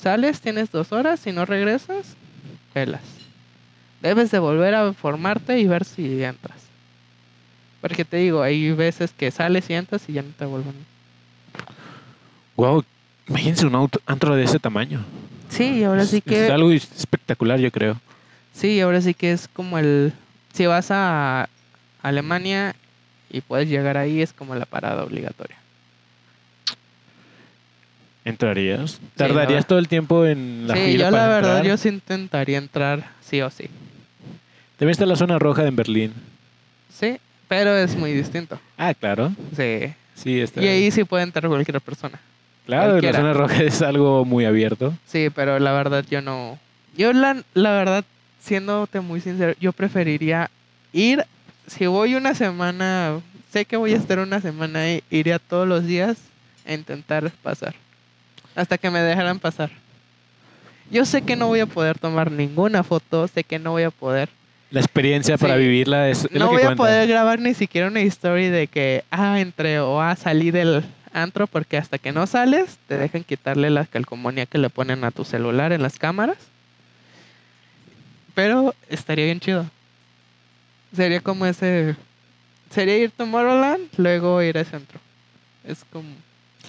sales, 0.00 0.40
tienes 0.40 0.70
dos 0.70 0.92
horas, 0.92 1.20
si 1.20 1.32
no 1.32 1.44
regresas, 1.44 2.16
pelas. 2.72 3.02
Debes 4.00 4.30
de 4.30 4.38
volver 4.38 4.74
a 4.74 4.92
formarte 4.92 5.58
y 5.58 5.66
ver 5.66 5.84
si 5.84 6.22
entras. 6.22 6.58
Porque 7.80 8.04
te 8.04 8.16
digo, 8.16 8.42
hay 8.42 8.72
veces 8.72 9.12
que 9.12 9.30
sales 9.30 9.68
y 9.70 9.74
entras 9.74 10.08
y 10.08 10.14
ya 10.14 10.22
no 10.22 10.30
te 10.36 10.46
vuelven. 10.46 10.74
Wow. 12.56 12.84
Imagínense 13.28 13.66
un 13.66 13.74
auto- 13.74 14.00
antro 14.06 14.34
de 14.36 14.44
ese 14.44 14.58
tamaño. 14.58 15.04
Sí, 15.48 15.64
y 15.78 15.84
ahora 15.84 16.04
sí 16.04 16.18
Es- 16.18 16.22
que... 16.24 16.44
Es 16.46 16.50
algo 16.50 16.70
espectacular, 16.72 17.58
yo 17.58 17.70
creo. 17.70 18.00
Sí, 18.52 18.80
ahora 18.80 19.00
sí 19.00 19.14
que 19.14 19.32
es 19.32 19.48
como 19.48 19.78
el... 19.78 20.12
Si 20.52 20.66
vas 20.66 20.88
a 20.90 21.48
Alemania 22.02 22.74
y 23.30 23.40
puedes 23.40 23.68
llegar 23.68 23.96
ahí, 23.96 24.20
es 24.22 24.32
como 24.32 24.54
la 24.54 24.66
parada 24.66 25.02
obligatoria. 25.04 25.56
¿Entrarías? 28.24 29.00
¿Tardarías 29.16 29.66
todo 29.66 29.78
el 29.78 29.88
tiempo 29.88 30.24
en 30.24 30.66
la 30.66 30.74
sí, 30.74 30.80
fila 30.92 31.04
yo 31.06 31.10
la 31.10 31.28
verdad, 31.28 31.50
entrar? 31.58 31.66
yo 31.66 31.76
sí 31.76 31.88
intentaría 31.88 32.56
entrar 32.58 33.10
sí 33.20 33.42
o 33.42 33.50
sí. 33.50 33.64
También 34.78 34.92
está 34.92 35.04
la 35.06 35.16
zona 35.16 35.38
roja 35.38 35.66
en 35.66 35.76
Berlín. 35.76 36.12
Sí, 36.92 37.18
pero 37.48 37.76
es 37.76 37.94
muy 37.96 38.12
distinto. 38.12 38.58
Ah, 38.78 38.94
claro. 38.94 39.32
Sí. 39.56 39.92
Sí, 40.14 40.40
está. 40.40 40.62
Y 40.62 40.68
ahí 40.68 40.90
sí 40.90 41.04
puede 41.04 41.24
entrar 41.24 41.48
cualquier 41.48 41.80
persona. 41.80 42.18
Claro, 42.66 43.00
la 43.00 43.12
zona 43.12 43.32
roja 43.32 43.62
es 43.62 43.82
algo 43.82 44.24
muy 44.24 44.44
abierto. 44.44 44.94
Sí, 45.06 45.28
pero 45.34 45.58
la 45.58 45.72
verdad 45.72 46.04
yo 46.08 46.20
no. 46.20 46.58
Yo 46.96 47.12
la, 47.12 47.42
la 47.54 47.72
verdad, 47.72 48.04
siéndote 48.40 49.00
muy 49.00 49.20
sincero, 49.20 49.54
yo 49.60 49.72
preferiría 49.72 50.50
ir. 50.92 51.24
Si 51.66 51.86
voy 51.86 52.14
una 52.14 52.34
semana, 52.34 53.20
sé 53.52 53.64
que 53.64 53.76
voy 53.76 53.94
a 53.94 53.96
estar 53.96 54.18
una 54.18 54.40
semana 54.40 54.80
ahí, 54.80 55.02
iría 55.10 55.38
todos 55.38 55.66
los 55.66 55.86
días 55.86 56.18
a 56.66 56.74
intentar 56.74 57.30
pasar. 57.42 57.74
Hasta 58.54 58.78
que 58.78 58.90
me 58.90 59.00
dejaran 59.00 59.38
pasar. 59.38 59.70
Yo 60.90 61.04
sé 61.06 61.22
que 61.22 61.34
no 61.34 61.48
voy 61.48 61.60
a 61.60 61.66
poder 61.66 61.98
tomar 61.98 62.30
ninguna 62.30 62.82
foto, 62.82 63.26
sé 63.26 63.42
que 63.42 63.58
no 63.58 63.72
voy 63.72 63.82
a 63.84 63.90
poder. 63.90 64.28
La 64.70 64.80
experiencia 64.80 65.38
para 65.38 65.54
Sí. 65.54 65.60
vivirla 65.60 66.08
es, 66.10 66.24
es 66.24 66.32
no 66.32 66.46
lo 66.46 66.50
que 66.50 66.64
voy 66.64 66.72
a 66.72 66.76
poder 66.76 67.08
grabar 67.08 67.38
ni 67.38 67.54
siquiera 67.54 67.88
una 67.88 68.00
historia 68.00 68.50
de 68.50 68.66
que, 68.66 69.04
ah, 69.10 69.40
entré 69.40 69.80
o 69.80 70.00
ah, 70.00 70.14
salí 70.16 70.50
del 70.50 70.84
antro, 71.14 71.46
porque 71.46 71.78
hasta 71.78 71.96
que 71.98 72.12
no 72.12 72.26
sales, 72.26 72.76
te 72.88 72.98
dejan 72.98 73.24
quitarle 73.24 73.70
la 73.70 73.86
calcomanía 73.86 74.46
que 74.46 74.58
le 74.58 74.68
ponen 74.68 75.04
a 75.04 75.10
tu 75.10 75.24
celular 75.24 75.72
en 75.72 75.82
las 75.82 75.98
cámaras. 75.98 76.36
Pero 78.34 78.74
estaría 78.88 79.24
bien 79.26 79.40
chido. 79.40 79.64
Sería 80.94 81.20
como 81.20 81.46
ese. 81.46 81.96
Sería 82.70 82.98
ir 82.98 83.08
a 83.14 83.16
Tomorrowland, 83.16 83.88
luego 83.96 84.42
ir 84.42 84.58
a 84.58 84.64
centro. 84.64 84.98
Es 85.64 85.84
como. 85.90 86.08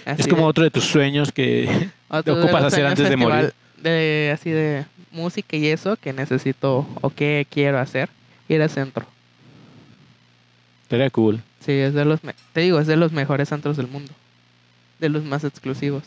Es 0.06 0.28
como 0.28 0.44
de- 0.44 0.48
otro 0.48 0.64
de 0.64 0.72
tus 0.72 0.86
sueños 0.86 1.32
que 1.32 1.90
de 2.24 2.32
ocupas 2.32 2.64
hacer 2.66 2.86
antes 2.86 3.10
de 3.10 3.18
morir. 3.18 3.54
De, 3.78 4.32
así 4.34 4.50
de 4.52 4.86
música 5.12 5.56
y 5.58 5.68
eso 5.68 5.96
que 5.98 6.14
necesito 6.14 6.88
o 7.02 7.10
que 7.10 7.46
quiero 7.50 7.80
hacer. 7.80 8.10
Ir 8.48 8.62
a 8.62 8.70
centro. 8.70 9.08
estaría 10.84 11.10
cool. 11.10 11.42
Sí, 11.66 11.72
es 11.72 11.96
de 11.96 12.06
los. 12.06 12.20
Te 12.54 12.62
digo, 12.62 12.80
es 12.80 12.86
de 12.86 12.96
los 12.96 13.12
mejores 13.12 13.50
centros 13.50 13.76
del 13.78 13.88
mundo. 13.88 14.12
De 15.06 15.10
los 15.10 15.24
más 15.24 15.44
exclusivos. 15.44 16.02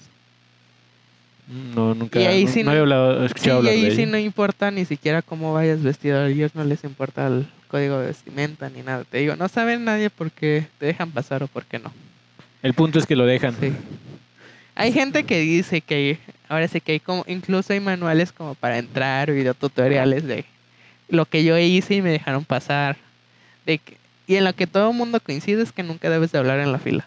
Mm, 1.47 1.75
No, 1.75 1.95
nunca. 1.95 2.21
Y 2.21 2.27
ahí 2.27 2.45
no, 2.47 2.51
sí 2.51 2.59
no 2.61 2.65
no- 2.65 2.71
había 2.73 2.83
hablado, 2.83 3.21
Sí, 3.21 3.27
escuchado 3.27 3.57
y 3.57 3.59
hablar 3.59 3.73
ahí 3.75 3.85
de 3.85 3.97
sí 3.97 4.07
no 4.07 4.19
importa 4.19 4.71
ni 4.73 4.85
siquiera 4.85 5.23
cómo 5.23 5.53
vayas 5.55 5.83
vestido. 5.85 6.19
A 6.21 6.29
ellos 6.29 6.55
no 6.57 6.65
les 6.65 6.83
importa 6.83 7.29
el 7.29 7.47
código 7.69 7.99
de 8.01 8.09
vestimenta 8.09 8.69
ni 8.71 8.83
nada. 8.83 9.05
Te 9.05 9.19
digo, 9.19 9.37
no 9.37 9.47
saben 9.49 9.85
nadie 9.85 10.11
por 10.11 10.33
qué 10.33 10.67
te 10.79 10.87
dejan 10.87 11.13
pasar 11.13 11.45
o 11.45 11.47
por 11.47 11.65
qué 11.65 11.79
no. 11.79 11.93
El 12.63 12.75
punto 12.75 12.99
es 12.99 13.07
que 13.07 13.15
lo 13.15 13.25
dejan. 13.25 13.55
Sí. 13.61 13.73
Hay 14.75 14.93
gente 14.93 15.23
que 15.25 15.39
dice 15.41 15.81
que 15.81 16.19
ahora 16.49 16.67
sí 16.67 16.81
que 16.81 16.93
hay 16.93 17.01
como, 17.01 17.25
incluso 17.29 17.73
hay 17.73 17.79
manuales 17.81 18.33
como 18.33 18.57
para 18.57 18.79
entrar, 18.79 19.31
videotutoriales 19.33 20.25
de 20.25 20.45
lo 21.09 21.25
que 21.25 21.45
yo 21.45 21.57
hice 21.57 21.95
y 21.95 22.03
me 22.03 22.11
dejaron 22.11 22.45
pasar. 22.45 22.97
De 23.65 23.79
que- 23.79 23.97
y 24.27 24.35
en 24.37 24.45
lo 24.45 24.53
que 24.55 24.67
todo 24.67 24.91
el 24.91 24.97
mundo 24.97 25.21
coincide 25.21 25.63
es 25.63 25.71
que 25.73 25.83
nunca 25.85 26.11
debes 26.11 26.33
de 26.33 26.39
hablar 26.39 26.59
en 26.59 26.73
la 26.73 26.79
fila. 26.79 27.07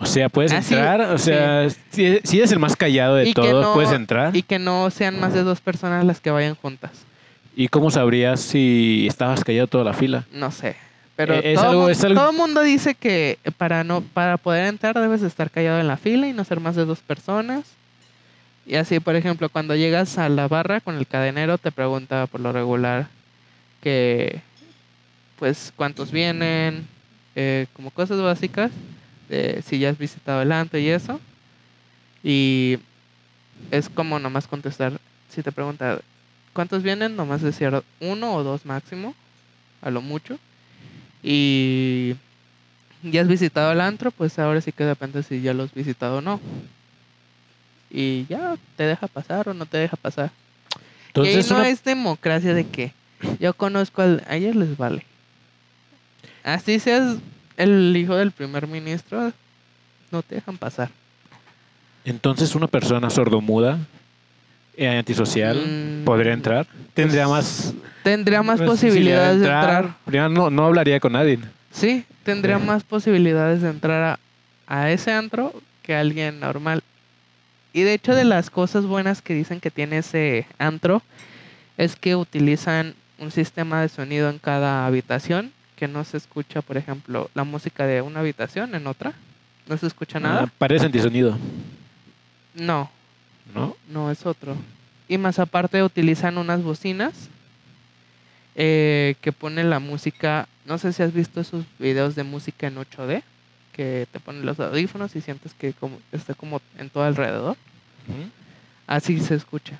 O 0.00 0.06
sea, 0.06 0.28
puedes 0.28 0.50
Ah, 0.52 0.62
sí, 0.62 0.74
entrar. 0.74 1.00
O 1.12 1.18
sea, 1.18 1.68
si, 1.90 2.18
si 2.24 2.38
eres 2.38 2.50
el 2.52 2.58
más 2.58 2.74
callado 2.74 3.16
de 3.16 3.28
Y 3.28 3.34
todos, 3.34 3.66
no- 3.66 3.74
puedes 3.74 3.92
entrar. 3.92 4.34
Y 4.34 4.42
que 4.42 4.58
no 4.58 4.90
sean 4.90 5.20
más 5.20 5.34
de 5.34 5.42
dos 5.42 5.60
personas 5.60 6.04
las 6.04 6.20
que 6.20 6.30
vayan 6.30 6.54
juntas. 6.54 6.90
¿Y 7.54 7.68
cómo 7.68 7.90
sabrías 7.90 8.40
si 8.40 9.06
estabas 9.06 9.44
callado 9.44 9.66
toda 9.66 9.84
la 9.84 9.92
fila? 9.92 10.24
No 10.32 10.50
sé. 10.50 10.76
Pero 11.16 11.34
Eh, 11.34 11.52
todo, 11.54 11.68
algo- 11.68 11.82
mu- 11.82 11.88
es 11.90 12.02
algo- 12.02 12.18
todo 12.20 12.32
mundo 12.32 12.62
dice 12.62 12.94
que 12.94 13.38
para 13.58 13.84
no 13.84 14.00
para 14.00 14.38
poder 14.38 14.66
entrar 14.66 14.98
debes 14.98 15.20
de 15.20 15.28
estar 15.28 15.50
callado 15.50 15.78
en 15.78 15.86
la 15.88 15.98
fila 15.98 16.26
y 16.28 16.32
no 16.32 16.44
ser 16.44 16.60
más 16.60 16.76
de 16.76 16.86
dos 16.86 17.00
personas. 17.00 17.64
Y 18.64 18.76
así, 18.76 19.00
por 19.00 19.16
ejemplo, 19.16 19.50
cuando 19.50 19.74
llegas 19.76 20.16
a 20.16 20.28
la 20.30 20.48
barra 20.48 20.80
con 20.80 20.96
el 20.96 21.06
cadenero 21.06 21.58
te 21.58 21.72
pregunta 21.72 22.26
por 22.26 22.40
lo 22.40 22.52
regular 22.52 23.08
que 23.82 24.40
pues 25.38 25.72
cuántos 25.76 26.10
vienen, 26.12 26.86
eh, 27.34 27.66
como 27.74 27.90
cosas 27.90 28.20
básicas, 28.20 28.70
si 29.64 29.78
ya 29.78 29.90
has 29.90 29.98
visitado 29.98 30.42
el 30.42 30.52
antro 30.52 30.78
y 30.78 30.88
eso. 30.88 31.20
Y 32.22 32.78
es 33.70 33.88
como 33.88 34.18
nomás 34.18 34.46
contestar, 34.46 35.00
si 35.28 35.42
te 35.42 35.52
pregunta 35.52 36.00
cuántos 36.52 36.82
vienen, 36.82 37.16
nomás 37.16 37.40
decir 37.42 37.70
uno 38.00 38.34
o 38.34 38.42
dos 38.42 38.66
máximo, 38.66 39.14
a 39.82 39.90
lo 39.90 40.00
mucho. 40.02 40.38
Y 41.22 42.14
ya 43.02 43.22
has 43.22 43.28
visitado 43.28 43.72
el 43.72 43.80
antro, 43.80 44.10
pues 44.10 44.38
ahora 44.38 44.60
sí 44.60 44.72
que 44.72 44.84
depende 44.84 45.22
si 45.22 45.40
ya 45.40 45.54
lo 45.54 45.62
has 45.62 45.72
visitado 45.74 46.18
o 46.18 46.20
no. 46.20 46.40
Y 47.90 48.26
ya 48.28 48.56
te 48.76 48.84
deja 48.84 49.08
pasar 49.08 49.48
o 49.48 49.54
no 49.54 49.66
te 49.66 49.78
deja 49.78 49.96
pasar. 49.96 50.30
y 50.30 50.78
ahí 50.80 50.86
Entonces, 51.08 51.50
no 51.50 51.56
una- 51.58 51.68
es 51.68 51.82
democracia 51.84 52.54
de 52.54 52.66
que 52.66 52.92
yo 53.38 53.52
conozco 53.54 54.02
al... 54.02 54.24
A 54.28 54.36
ellos 54.36 54.54
les 54.56 54.76
vale. 54.76 55.04
Así 56.42 56.78
seas 56.78 57.16
el 57.60 57.96
hijo 57.96 58.16
del 58.16 58.32
primer 58.32 58.66
ministro, 58.66 59.32
no 60.10 60.22
te 60.22 60.36
dejan 60.36 60.56
pasar. 60.58 60.90
entonces 62.04 62.54
una 62.54 62.66
persona 62.66 63.10
sordomuda, 63.10 63.78
eh, 64.76 64.88
antisocial, 64.88 65.56
Mm, 65.58 66.04
podría 66.04 66.32
entrar. 66.32 66.66
Tendría 66.94 67.26
pues, 67.26 67.36
más 67.36 67.74
Tendría 68.02 68.42
más 68.42 68.60
posibilidades 68.60 69.40
de 69.40 69.46
entrar. 69.46 69.94
Primero, 70.06 70.28
no, 70.30 70.48
no 70.50 70.64
hablaría 70.66 70.98
con 71.00 71.12
nadie. 71.12 71.38
Sí, 71.70 72.04
tendría 72.24 72.56
Ajá. 72.56 72.64
más 72.64 72.82
posibilidades 72.84 73.60
de 73.60 73.68
entrar 73.68 74.02
a, 74.02 74.18
a 74.66 74.90
ese 74.90 75.12
antro 75.12 75.52
que 75.82 75.94
alguien 75.94 76.40
normal. 76.40 76.82
Y 77.74 77.82
de 77.82 77.92
hecho 77.94 78.14
de 78.14 78.24
las 78.24 78.48
cosas 78.50 78.86
buenas 78.86 79.20
que 79.22 79.34
dicen 79.34 79.60
que 79.60 79.70
tiene 79.70 79.98
ese 79.98 80.46
antro 80.58 81.02
es 81.76 81.94
que 81.94 82.16
utilizan 82.16 82.94
un 83.18 83.30
sistema 83.30 83.82
de 83.82 83.88
sonido 83.90 84.30
en 84.30 84.38
cada 84.38 84.86
habitación 84.86 85.52
que 85.80 85.88
no 85.88 86.04
se 86.04 86.18
escucha, 86.18 86.60
por 86.60 86.76
ejemplo, 86.76 87.30
la 87.34 87.42
música 87.44 87.86
de 87.86 88.02
una 88.02 88.20
habitación 88.20 88.74
en 88.74 88.86
otra. 88.86 89.14
No 89.66 89.78
se 89.78 89.86
escucha 89.86 90.18
Ah, 90.18 90.20
nada. 90.20 90.52
parece 90.58 90.84
antisonido, 90.84 91.38
No, 92.54 92.90
¿no? 93.54 93.76
no 93.88 94.10
es 94.10 94.26
otro. 94.26 94.54
Y 95.08 95.16
más 95.16 95.38
aparte 95.38 95.82
utilizan 95.82 96.36
unas 96.36 96.62
bocinas 96.62 97.14
eh, 98.56 99.14
que 99.22 99.32
ponen 99.32 99.70
la 99.70 99.78
música. 99.78 100.48
No 100.66 100.76
sé 100.76 100.92
si 100.92 101.02
has 101.02 101.14
visto 101.14 101.40
esos 101.40 101.64
videos 101.78 102.14
de 102.14 102.24
música 102.24 102.66
en 102.66 102.76
8D, 102.76 103.22
que 103.72 104.06
te 104.12 104.20
ponen 104.20 104.44
los 104.44 104.60
audífonos 104.60 105.16
y 105.16 105.22
sientes 105.22 105.54
que 105.54 105.72
como, 105.72 105.98
está 106.12 106.34
como 106.34 106.60
en 106.78 106.90
todo 106.90 107.04
alrededor. 107.04 107.56
Así 108.86 109.18
se 109.20 109.34
escucha. 109.34 109.78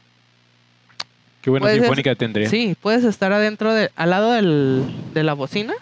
Qué 1.43 1.51
buena 1.51 1.65
Puede 1.65 1.75
ser- 1.77 1.85
sinfónica 1.85 2.15
tendría. 2.15 2.49
Sí, 2.49 2.75
puedes 2.81 3.05
estar 3.05 3.33
adentro, 3.33 3.75
de, 3.75 3.91
al 3.97 4.11
lado 4.11 4.33
del, 4.33 4.85
de 5.13 5.23
la 5.25 5.35
bocina 5.35 5.75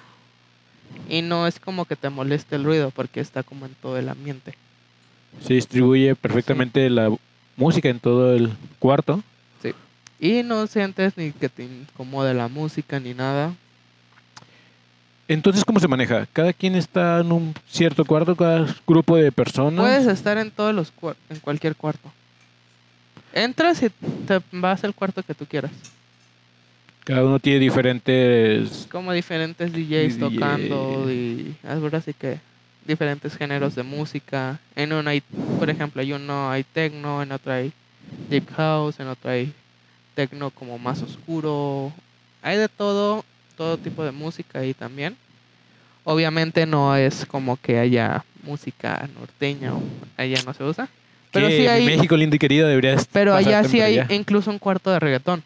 y 1.09 1.23
no 1.23 1.47
es 1.47 1.59
como 1.59 1.85
que 1.85 1.97
te 1.97 2.11
moleste 2.11 2.57
el 2.57 2.65
ruido 2.65 2.91
porque 2.91 3.21
está 3.21 3.43
como 3.43 3.67
en 3.67 3.75
todo 3.75 3.99
el 3.99 4.09
ambiente. 4.09 4.55
Se 5.43 5.55
distribuye 5.55 6.15
perfectamente 6.15 6.89
la 6.91 7.11
música 7.57 7.89
en 7.89 8.01
todo 8.01 8.35
el 8.35 8.53
cuarto. 8.79 9.23
Y 10.21 10.43
no 10.43 10.67
sientes 10.67 11.17
ni 11.17 11.31
que 11.31 11.49
te 11.49 11.63
incomode 11.63 12.35
la 12.35 12.49
música 12.49 12.99
ni 12.99 13.15
nada. 13.15 13.55
Entonces, 15.29 15.65
¿cómo 15.65 15.79
se 15.79 15.87
maneja? 15.87 16.27
¿Cada 16.33 16.53
quien 16.53 16.75
está 16.75 17.21
en 17.21 17.31
un 17.31 17.55
cierto 17.69 18.05
cuarto, 18.05 18.35
cada 18.35 18.67
grupo 18.87 19.17
de 19.17 19.31
personas? 19.31 19.81
Puedes 19.81 20.07
estar 20.07 20.37
en 20.39 20.51
todos 20.51 20.75
los 20.75 20.93
en 21.31 21.39
cualquier 21.39 21.77
cuarto. 21.77 22.11
Entras 23.33 23.83
y 23.83 23.91
te 23.91 24.41
vas 24.51 24.83
al 24.83 24.95
cuarto 24.95 25.23
que 25.23 25.35
tú 25.35 25.47
quieras. 25.47 25.71
Cada 27.09 27.25
uno 27.25 27.39
tiene 27.39 27.61
diferentes... 27.61 28.87
Como 28.93 29.15
diferentes 29.15 29.73
DJs 29.73 30.19
DJ. 30.19 30.19
tocando 30.19 31.11
y 31.11 31.57
ahora 31.67 32.03
sí 32.03 32.13
que 32.13 32.39
diferentes 32.87 33.35
géneros 33.35 33.75
de 33.75 33.83
música. 33.83 34.61
En 34.77 34.93
uno 34.93 35.09
hay, 35.09 35.23
por 35.59 35.71
ejemplo, 35.71 36.03
hay 36.03 36.13
uno 36.13 36.51
hay 36.51 36.65
techno, 36.65 37.23
en 37.23 37.33
otro 37.33 37.51
hay 37.51 37.73
deep 38.29 38.51
house, 38.55 39.01
en 39.01 39.09
otro 39.09 39.31
hay 39.31 39.55
techno 40.15 40.51
como 40.51 40.79
más 40.79 41.01
oscuro. 41.01 41.95
Hay 42.43 42.59
de 42.59 42.69
todo, 42.69 43.25
todo 43.57 43.79
tipo 43.79 44.05
de 44.05 44.13
música 44.13 44.59
ahí 44.59 44.75
también. 44.75 45.17
Obviamente 46.05 46.67
no 46.67 46.95
es 46.95 47.25
como 47.25 47.57
que 47.57 47.79
haya 47.79 48.23
música 48.43 49.09
norteña 49.19 49.73
o 49.73 49.83
allá 50.19 50.43
no 50.45 50.53
se 50.53 50.63
usa. 50.63 50.91
Pero 51.33 51.49
sí 51.49 51.67
hay, 51.67 51.87
México 51.87 52.19
lindo 52.19 52.37
y 52.37 52.39
querido 52.39 52.69
debería 52.69 52.97
pero 53.13 53.35
allá 53.35 53.65
sí 53.65 53.81
hay 53.81 53.99
allá. 53.99 54.15
incluso 54.15 54.51
un 54.51 54.59
cuarto 54.59 54.91
de 54.91 55.01
reggaetón. 55.01 55.43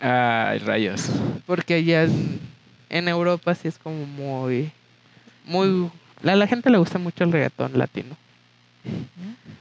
Ay, 0.00 0.58
rayos. 0.58 1.10
Porque 1.46 1.74
allá 1.74 2.04
en, 2.04 2.40
en 2.88 3.08
Europa 3.08 3.54
sí 3.54 3.68
es 3.68 3.78
como 3.78 4.06
muy... 4.06 4.70
muy 5.44 5.90
a 6.24 6.36
la 6.36 6.46
gente 6.46 6.70
le 6.70 6.78
gusta 6.78 6.98
mucho 6.98 7.24
el 7.24 7.32
reggaetón 7.32 7.78
latino. 7.78 8.16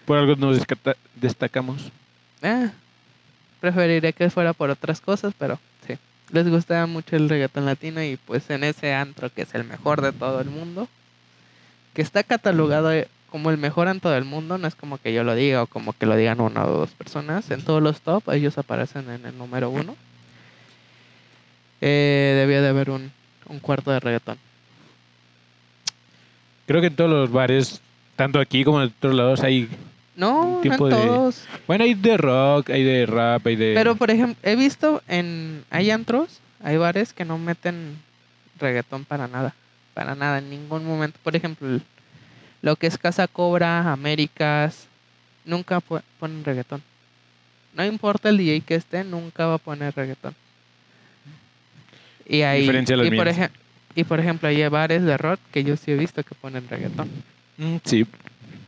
Por 0.05 0.17
algo 0.17 0.35
nos 0.35 0.59
destacamos. 1.15 1.91
Eh, 2.41 2.69
preferiría 3.59 4.11
que 4.11 4.29
fuera 4.29 4.53
por 4.53 4.69
otras 4.69 5.01
cosas, 5.01 5.33
pero 5.37 5.59
sí. 5.85 5.97
Les 6.31 6.47
gusta 6.49 6.85
mucho 6.87 7.15
el 7.15 7.29
reggaetón 7.29 7.65
latino 7.65 8.01
y 8.03 8.17
pues 8.17 8.49
en 8.49 8.63
ese 8.63 8.93
antro 8.93 9.31
que 9.31 9.43
es 9.43 9.53
el 9.53 9.63
mejor 9.63 10.01
de 10.01 10.11
todo 10.13 10.41
el 10.41 10.49
mundo, 10.49 10.87
que 11.93 12.01
está 12.01 12.23
catalogado 12.23 12.91
eh, 12.91 13.07
como 13.29 13.49
el 13.49 13.57
mejor 13.57 13.87
antro 13.87 14.11
del 14.11 14.23
mundo, 14.23 14.57
no 14.57 14.67
es 14.67 14.75
como 14.75 14.97
que 14.97 15.13
yo 15.13 15.23
lo 15.23 15.35
diga 15.35 15.63
o 15.63 15.67
como 15.67 15.93
que 15.93 16.05
lo 16.05 16.15
digan 16.15 16.41
una 16.41 16.65
o 16.65 16.71
dos 16.71 16.91
personas. 16.91 17.49
En 17.51 17.63
todos 17.63 17.81
los 17.81 18.01
top 18.01 18.29
ellos 18.31 18.57
aparecen 18.57 19.09
en 19.09 19.25
el 19.25 19.37
número 19.37 19.69
uno. 19.69 19.95
Eh, 21.81 22.33
debía 22.37 22.61
de 22.61 22.69
haber 22.69 22.89
un, 22.89 23.11
un 23.47 23.59
cuarto 23.59 23.91
de 23.91 23.99
reggaetón. 23.99 24.37
Creo 26.65 26.81
que 26.81 26.87
en 26.87 26.95
todos 26.95 27.09
los 27.09 27.31
bares, 27.31 27.81
tanto 28.15 28.39
aquí 28.39 28.63
como 28.63 28.81
en 28.81 28.89
otros 28.97 29.13
lados, 29.15 29.41
hay... 29.43 29.69
No, 30.15 30.59
no 30.63 30.63
en 30.63 30.69
de- 30.71 30.77
todos. 30.77 31.45
Bueno, 31.67 31.83
hay 31.83 31.93
de 31.93 32.17
rock, 32.17 32.71
hay 32.71 32.83
de 32.83 33.05
rap, 33.05 33.45
hay 33.45 33.55
de... 33.55 33.73
Pero 33.75 33.95
por 33.95 34.09
ejemplo, 34.09 34.37
he 34.43 34.55
visto 34.55 35.01
en 35.07 35.63
hay 35.69 35.91
antros, 35.91 36.39
hay 36.63 36.77
bares 36.77 37.13
que 37.13 37.23
no 37.23 37.37
meten 37.37 37.95
reggaetón 38.59 39.05
para 39.05 39.27
nada, 39.27 39.53
para 39.93 40.15
nada 40.15 40.39
en 40.39 40.49
ningún 40.49 40.83
momento. 40.85 41.19
Por 41.23 41.35
ejemplo, 41.35 41.79
lo 42.63 42.75
que 42.75 42.87
es 42.87 42.97
Casa 42.97 43.27
Cobra, 43.27 43.91
Américas, 43.93 44.87
nunca 45.45 45.79
ponen 45.79 46.43
reggaetón. 46.43 46.81
No 47.75 47.85
importa 47.85 48.29
el 48.29 48.37
DJ 48.37 48.61
que 48.61 48.73
esté, 48.75 49.03
nunca 49.03 49.45
va 49.45 49.53
a 49.53 49.59
poner 49.59 49.95
reggaetón. 49.95 50.33
Y 52.27 52.41
hay 52.41 52.61
Diferencia 52.61 52.95
a 52.95 52.97
las 52.97 53.07
y 53.07 53.11
por, 53.15 53.25
mías. 53.25 53.37
ejem- 53.37 53.49
y 53.95 54.03
por 54.03 54.19
ejemplo, 54.19 54.49
hay 54.49 54.67
bares 54.67 55.03
de 55.03 55.17
rock 55.17 55.39
que 55.51 55.63
yo 55.63 55.77
sí 55.77 55.91
he 55.91 55.95
visto 55.95 56.23
que 56.23 56.35
ponen 56.35 56.67
reggaetón. 56.69 57.09
Mm, 57.57 57.77
sí, 57.85 58.05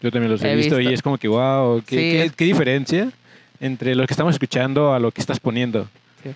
yo 0.01 0.11
también 0.11 0.31
los 0.31 0.41
he, 0.43 0.51
He 0.51 0.55
visto, 0.55 0.77
visto. 0.77 0.89
y 0.91 0.93
es 0.93 1.01
como 1.01 1.17
que, 1.17 1.27
wow, 1.27 1.81
qué, 1.85 1.95
Sí, 1.95 2.01
qué- 2.01 2.23
es- 2.25 2.31
qué 2.35 2.45
diferencia 2.45 3.11
entre 3.59 3.95
lo 3.95 4.07
que 4.07 4.13
estamos 4.13 4.33
escuchando 4.35 4.93
a 4.93 4.99
lo 4.99 5.11
que 5.11 5.19
estás 5.21 5.39
poniendo. 5.39 5.87
Sí. 6.23 6.29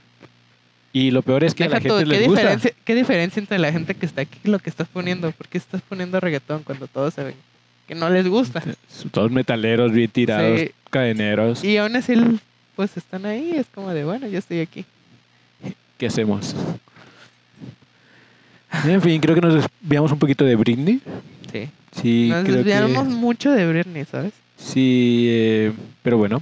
Y 0.91 1.12
lo 1.12 1.21
peor 1.21 1.43
es 1.43 1.55
que 1.55 1.63
a 1.63 1.69
la 1.69 1.79
Deja 1.79 1.89
tú, 1.89 1.95
gente 1.97 2.12
¿qué, 2.13 2.19
les 2.19 2.27
gusta. 2.27 2.41
diferencia, 2.41 2.71
¿Qué 2.83 2.95
diferencia 2.95 3.39
entre 3.39 3.57
la 3.59 3.71
gente 3.71 3.95
que 3.95 4.05
está 4.05 4.21
aquí 4.21 4.38
y 4.43 4.49
lo 4.49 4.59
que 4.59 4.69
estás 4.69 4.88
poniendo? 4.89 5.31
¿Por 5.31 5.47
qué 5.47 5.57
estás 5.57 5.81
poniendo 5.81 6.19
reggaetón 6.19 6.63
cuando 6.63 6.88
todos 6.88 7.13
saben 7.13 7.36
que 7.88 7.95
no 7.95 8.09
les 8.09 8.27
gusta? 8.27 8.62
Todos 9.12 9.31
metaleros 9.31 9.91
bien 9.93 10.09
tirados, 10.12 10.59
Sí. 10.59 10.71
cadeneros. 10.91 11.63
Y 11.63 11.77
aún 11.77 11.95
así, 11.95 12.13
pues 12.75 12.95
están 12.97 13.25
ahí. 13.25 13.53
Es 13.55 13.65
como 13.73 13.91
de, 13.93 14.03
bueno, 14.03 14.27
yo 14.27 14.38
estoy 14.38 14.59
aquí. 14.59 14.86
¿Qué 15.97 16.07
hacemos? 16.07 16.53
En 18.86 19.01
fin, 19.01 19.21
creo 19.21 19.36
que 19.36 19.41
nos 19.41 19.53
desviamos 19.81 20.12
un 20.12 20.19
poquito 20.19 20.43
de 20.45 20.55
Britney. 20.55 20.99
Sí. 21.51 21.69
Sí, 21.91 22.29
Nos 22.29 22.43
creo 22.43 22.57
desviamos 22.57 23.07
que... 23.07 23.13
mucho 23.13 23.51
de 23.51 23.67
Britney, 23.67 24.05
¿sabes? 24.05 24.33
Sí, 24.57 25.27
eh, 25.29 25.73
pero 26.01 26.17
bueno. 26.17 26.41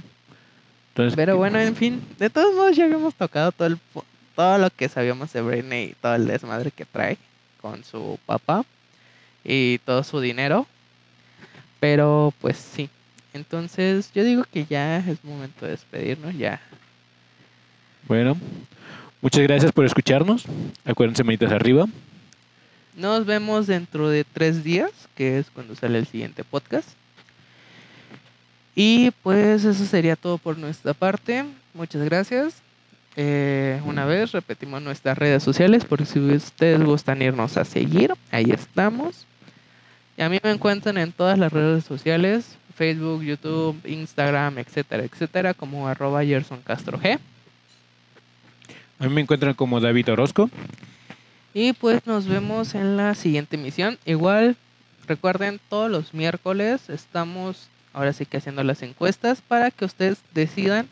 Entonces, 0.90 1.14
Pero 1.16 1.36
bueno, 1.36 1.58
en 1.58 1.74
fin, 1.76 2.02
de 2.18 2.30
todos 2.30 2.54
modos 2.54 2.76
ya 2.76 2.84
habíamos 2.84 3.14
tocado 3.14 3.52
todo 3.52 3.68
el 3.68 3.78
todo 4.34 4.58
lo 4.58 4.70
que 4.70 4.88
sabíamos 4.88 5.32
de 5.32 5.42
Britney 5.42 5.90
y 5.90 5.94
todo 6.00 6.14
el 6.14 6.26
desmadre 6.26 6.70
que 6.70 6.84
trae 6.86 7.18
con 7.60 7.84
su 7.84 8.18
papá 8.26 8.64
y 9.44 9.78
todo 9.84 10.02
su 10.04 10.20
dinero. 10.20 10.66
Pero 11.80 12.32
pues 12.40 12.56
sí. 12.56 12.88
Entonces 13.34 14.10
yo 14.14 14.24
digo 14.24 14.44
que 14.50 14.66
ya 14.66 14.98
es 14.98 15.22
momento 15.24 15.64
de 15.64 15.72
despedirnos, 15.72 16.36
ya. 16.36 16.60
Bueno, 18.08 18.36
muchas 19.20 19.42
gracias 19.42 19.72
por 19.72 19.84
escucharnos. 19.84 20.44
Acuérdense, 20.84 21.24
manitas 21.24 21.52
arriba. 21.52 21.86
Nos 22.94 23.24
vemos 23.24 23.66
dentro 23.66 24.08
de 24.08 24.24
tres 24.24 24.62
días, 24.62 24.90
que 25.16 25.38
es 25.38 25.50
cuando 25.50 25.74
sale 25.74 25.98
el 25.98 26.06
siguiente 26.06 26.44
podcast. 26.44 26.88
Y 28.74 29.10
pues 29.22 29.64
eso 29.64 29.84
sería 29.84 30.16
todo 30.16 30.38
por 30.38 30.58
nuestra 30.58 30.94
parte. 30.94 31.44
Muchas 31.74 32.02
gracias. 32.04 32.54
Eh, 33.16 33.80
una 33.84 34.06
vez 34.06 34.32
repetimos 34.32 34.80
nuestras 34.82 35.18
redes 35.18 35.42
sociales 35.42 35.84
por 35.84 36.06
si 36.06 36.18
ustedes 36.18 36.82
gustan 36.82 37.20
irnos 37.20 37.56
a 37.56 37.64
seguir. 37.64 38.14
Ahí 38.30 38.50
estamos. 38.50 39.26
Y 40.16 40.22
a 40.22 40.28
mí 40.28 40.38
me 40.42 40.50
encuentran 40.50 40.98
en 40.98 41.12
todas 41.12 41.38
las 41.38 41.52
redes 41.52 41.84
sociales. 41.84 42.56
Facebook, 42.74 43.22
YouTube, 43.22 43.78
Instagram, 43.84 44.58
etcétera, 44.58 45.04
etcétera, 45.04 45.54
como 45.54 45.88
arroba. 45.88 46.20
A 46.20 46.22
mí 46.22 46.34
me 49.10 49.20
encuentran 49.20 49.54
como 49.54 49.80
David 49.80 50.10
Orozco. 50.10 50.50
Y 51.54 51.72
pues 51.74 52.06
nos 52.06 52.26
vemos 52.26 52.74
en 52.74 52.96
la 52.96 53.14
siguiente 53.14 53.56
emisión. 53.56 53.98
Igual, 54.06 54.56
recuerden, 55.06 55.60
todos 55.68 55.90
los 55.90 56.14
miércoles 56.14 56.88
estamos 56.88 57.68
ahora 57.92 58.12
sí 58.14 58.24
que 58.24 58.38
haciendo 58.38 58.64
las 58.64 58.82
encuestas 58.82 59.42
para 59.42 59.70
que 59.70 59.84
ustedes 59.84 60.18
decidan 60.32 60.88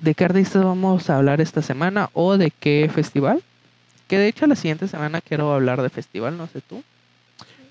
de 0.00 0.14
qué 0.14 0.24
artistas 0.24 0.62
vamos 0.64 1.08
a 1.10 1.16
hablar 1.16 1.40
esta 1.40 1.62
semana 1.62 2.10
o 2.12 2.36
de 2.36 2.50
qué 2.50 2.90
festival. 2.94 3.42
Que 4.08 4.18
de 4.18 4.28
hecho 4.28 4.46
la 4.46 4.56
siguiente 4.56 4.88
semana 4.88 5.20
quiero 5.22 5.52
hablar 5.54 5.80
de 5.80 5.88
festival, 5.88 6.36
no 6.36 6.46
sé 6.48 6.60
tú. 6.60 6.82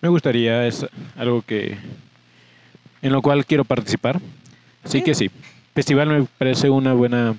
Me 0.01 0.09
gustaría, 0.09 0.65
es 0.65 0.85
algo 1.15 1.43
que 1.43 1.77
en 3.03 3.11
lo 3.11 3.21
cual 3.21 3.45
quiero 3.45 3.63
participar. 3.63 4.19
Así 4.83 4.99
Sí. 4.99 5.03
que 5.03 5.13
sí, 5.13 5.29
festival 5.75 6.07
me 6.09 6.23
parece 6.39 6.69
una 6.71 6.93
buena, 6.93 7.35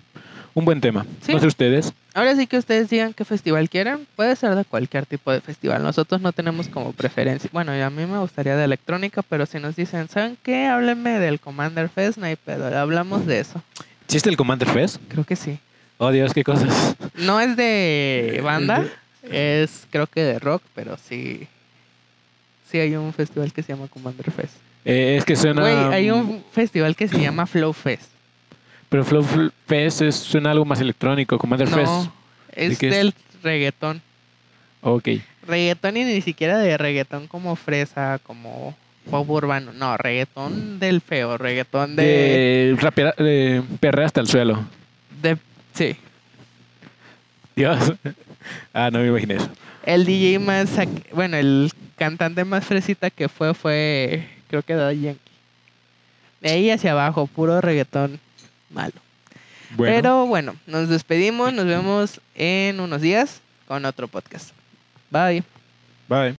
un 0.55 0.65
buen 0.65 0.81
tema. 0.81 1.07
Sí. 1.25 1.33
No 1.33 1.41
sé 1.41 1.47
ustedes. 1.47 1.93
Ahora 2.15 2.37
sí 2.37 2.47
que 2.47 2.59
ustedes 2.59 2.91
digan 2.91 3.15
qué 3.15 3.25
festival 3.25 3.71
quieren. 3.71 4.07
Puede 4.17 4.37
ser 4.37 4.55
de 4.55 4.65
cualquier 4.65 5.07
tipo 5.07 5.33
de 5.33 5.41
festival. 5.41 5.83
Nosotros 5.83 6.21
no 6.21 6.33
tenemos 6.33 6.69
como 6.69 6.93
preferencia. 6.93 7.49
Bueno, 7.53 7.73
a 7.73 7.91
mí 7.91 8.07
me 8.07 8.19
gustaría 8.19 8.57
de 8.57 8.65
electrónica, 8.65 9.23
pero 9.23 9.47
si 9.47 9.59
nos 9.59 9.77
dicen, 9.77 10.09
¿saben 10.09 10.37
qué? 10.43 10.67
Háblenme 10.67 11.19
del 11.19 11.41
Commander 11.41 11.89
Fest, 11.89 12.19
no 12.19 12.27
hay 12.27 12.37
pedo. 12.37 12.67
Hablamos 12.77 13.27
de 13.27 13.41
eso. 13.41 13.63
¿Existe 14.05 14.29
el 14.29 14.37
Commander 14.37 14.69
Fest? 14.69 14.99
Creo 15.09 15.25
que 15.25 15.37
sí. 15.37 15.59
Oh 15.99 16.11
Dios, 16.11 16.35
qué 16.35 16.45
cosas. 16.45 16.97
No 17.15 17.41
es 17.41 17.57
de 17.57 18.41
banda, 18.43 18.85
es 19.23 19.87
creo 19.91 20.07
que 20.07 20.23
de 20.23 20.39
rock, 20.39 20.63
pero 20.75 20.97
sí. 20.97 21.47
Sí 22.71 22.79
hay 22.79 22.97
un 22.97 23.13
festival 23.13 23.53
que 23.53 23.63
se 23.63 23.73
llama 23.73 23.87
Commander 23.89 24.31
Fest. 24.31 24.55
Eh, 24.85 25.17
es 25.19 25.25
que 25.25 25.37
suena. 25.37 25.61
Güey, 25.61 25.75
hay 25.75 26.11
un 26.11 26.45
festival 26.53 26.97
que 26.97 27.07
se 27.07 27.21
llama 27.21 27.47
Flow 27.47 27.73
Fest. 27.73 28.11
Pero 28.93 29.05
Flow 29.05 29.25
Fest 29.67 30.03
es- 30.03 30.15
suena 30.17 30.53
algo 30.53 30.65
más 30.65 30.81
electrónico. 30.81 31.37
Commander 31.39 31.67
Fest. 31.67 31.87
No, 31.87 32.13
es 32.55 32.79
qué 32.79 32.89
es? 32.89 32.95
del 32.95 33.15
reggaetón. 33.43 34.01
Ok. 34.83 35.09
Reggaetón 35.49 35.97
y 35.97 36.05
ni 36.05 36.21
siquiera 36.21 36.59
de 36.59 36.77
reggaetón 36.79 37.27
como 37.27 37.57
fresa, 37.57 38.21
como 38.23 38.77
pop 39.11 39.29
urbano. 39.31 39.73
No, 39.73 39.97
reggaetón 39.97 40.79
del 40.79 41.01
feo, 41.01 41.37
reggaetón 41.39 41.97
de... 41.97 42.03
De, 42.05 42.77
rapera- 42.81 43.15
de 43.17 43.63
perrea 43.81 44.07
hasta 44.07 44.21
el 44.21 44.29
suelo. 44.29 44.65
de 45.21 45.37
sí. 45.75 45.97
Dios. 47.57 47.93
Ah, 48.75 48.91
no 48.93 48.99
me 49.01 49.09
imaginé 49.09 49.35
eso. 49.37 49.49
El 49.85 50.05
DJ 50.05 50.39
más, 50.39 50.71
bueno, 51.13 51.37
el 51.37 51.71
cantante 51.97 52.45
más 52.45 52.65
fresita 52.65 53.11
que 53.11 53.29
fue 53.29 53.55
fue, 53.55 54.29
creo 54.49 54.63
que 54.63 54.75
Daddy 54.75 55.01
Yankee. 55.01 55.21
De 56.41 56.51
ahí 56.51 56.71
hacia 56.71 56.93
abajo, 56.93 57.27
puro 57.27 57.61
reggaetón 57.61 58.19
malo. 58.73 58.95
Bueno, 59.77 59.95
Pero 59.95 60.27
bueno, 60.27 60.57
nos 60.67 60.89
despedimos, 60.89 61.53
nos 61.53 61.65
vemos 61.65 62.21
en 62.35 62.81
unos 62.81 63.01
días 63.01 63.41
con 63.67 63.85
otro 63.85 64.09
podcast. 64.09 64.51
Bye. 65.11 65.43
bye. 66.09 66.31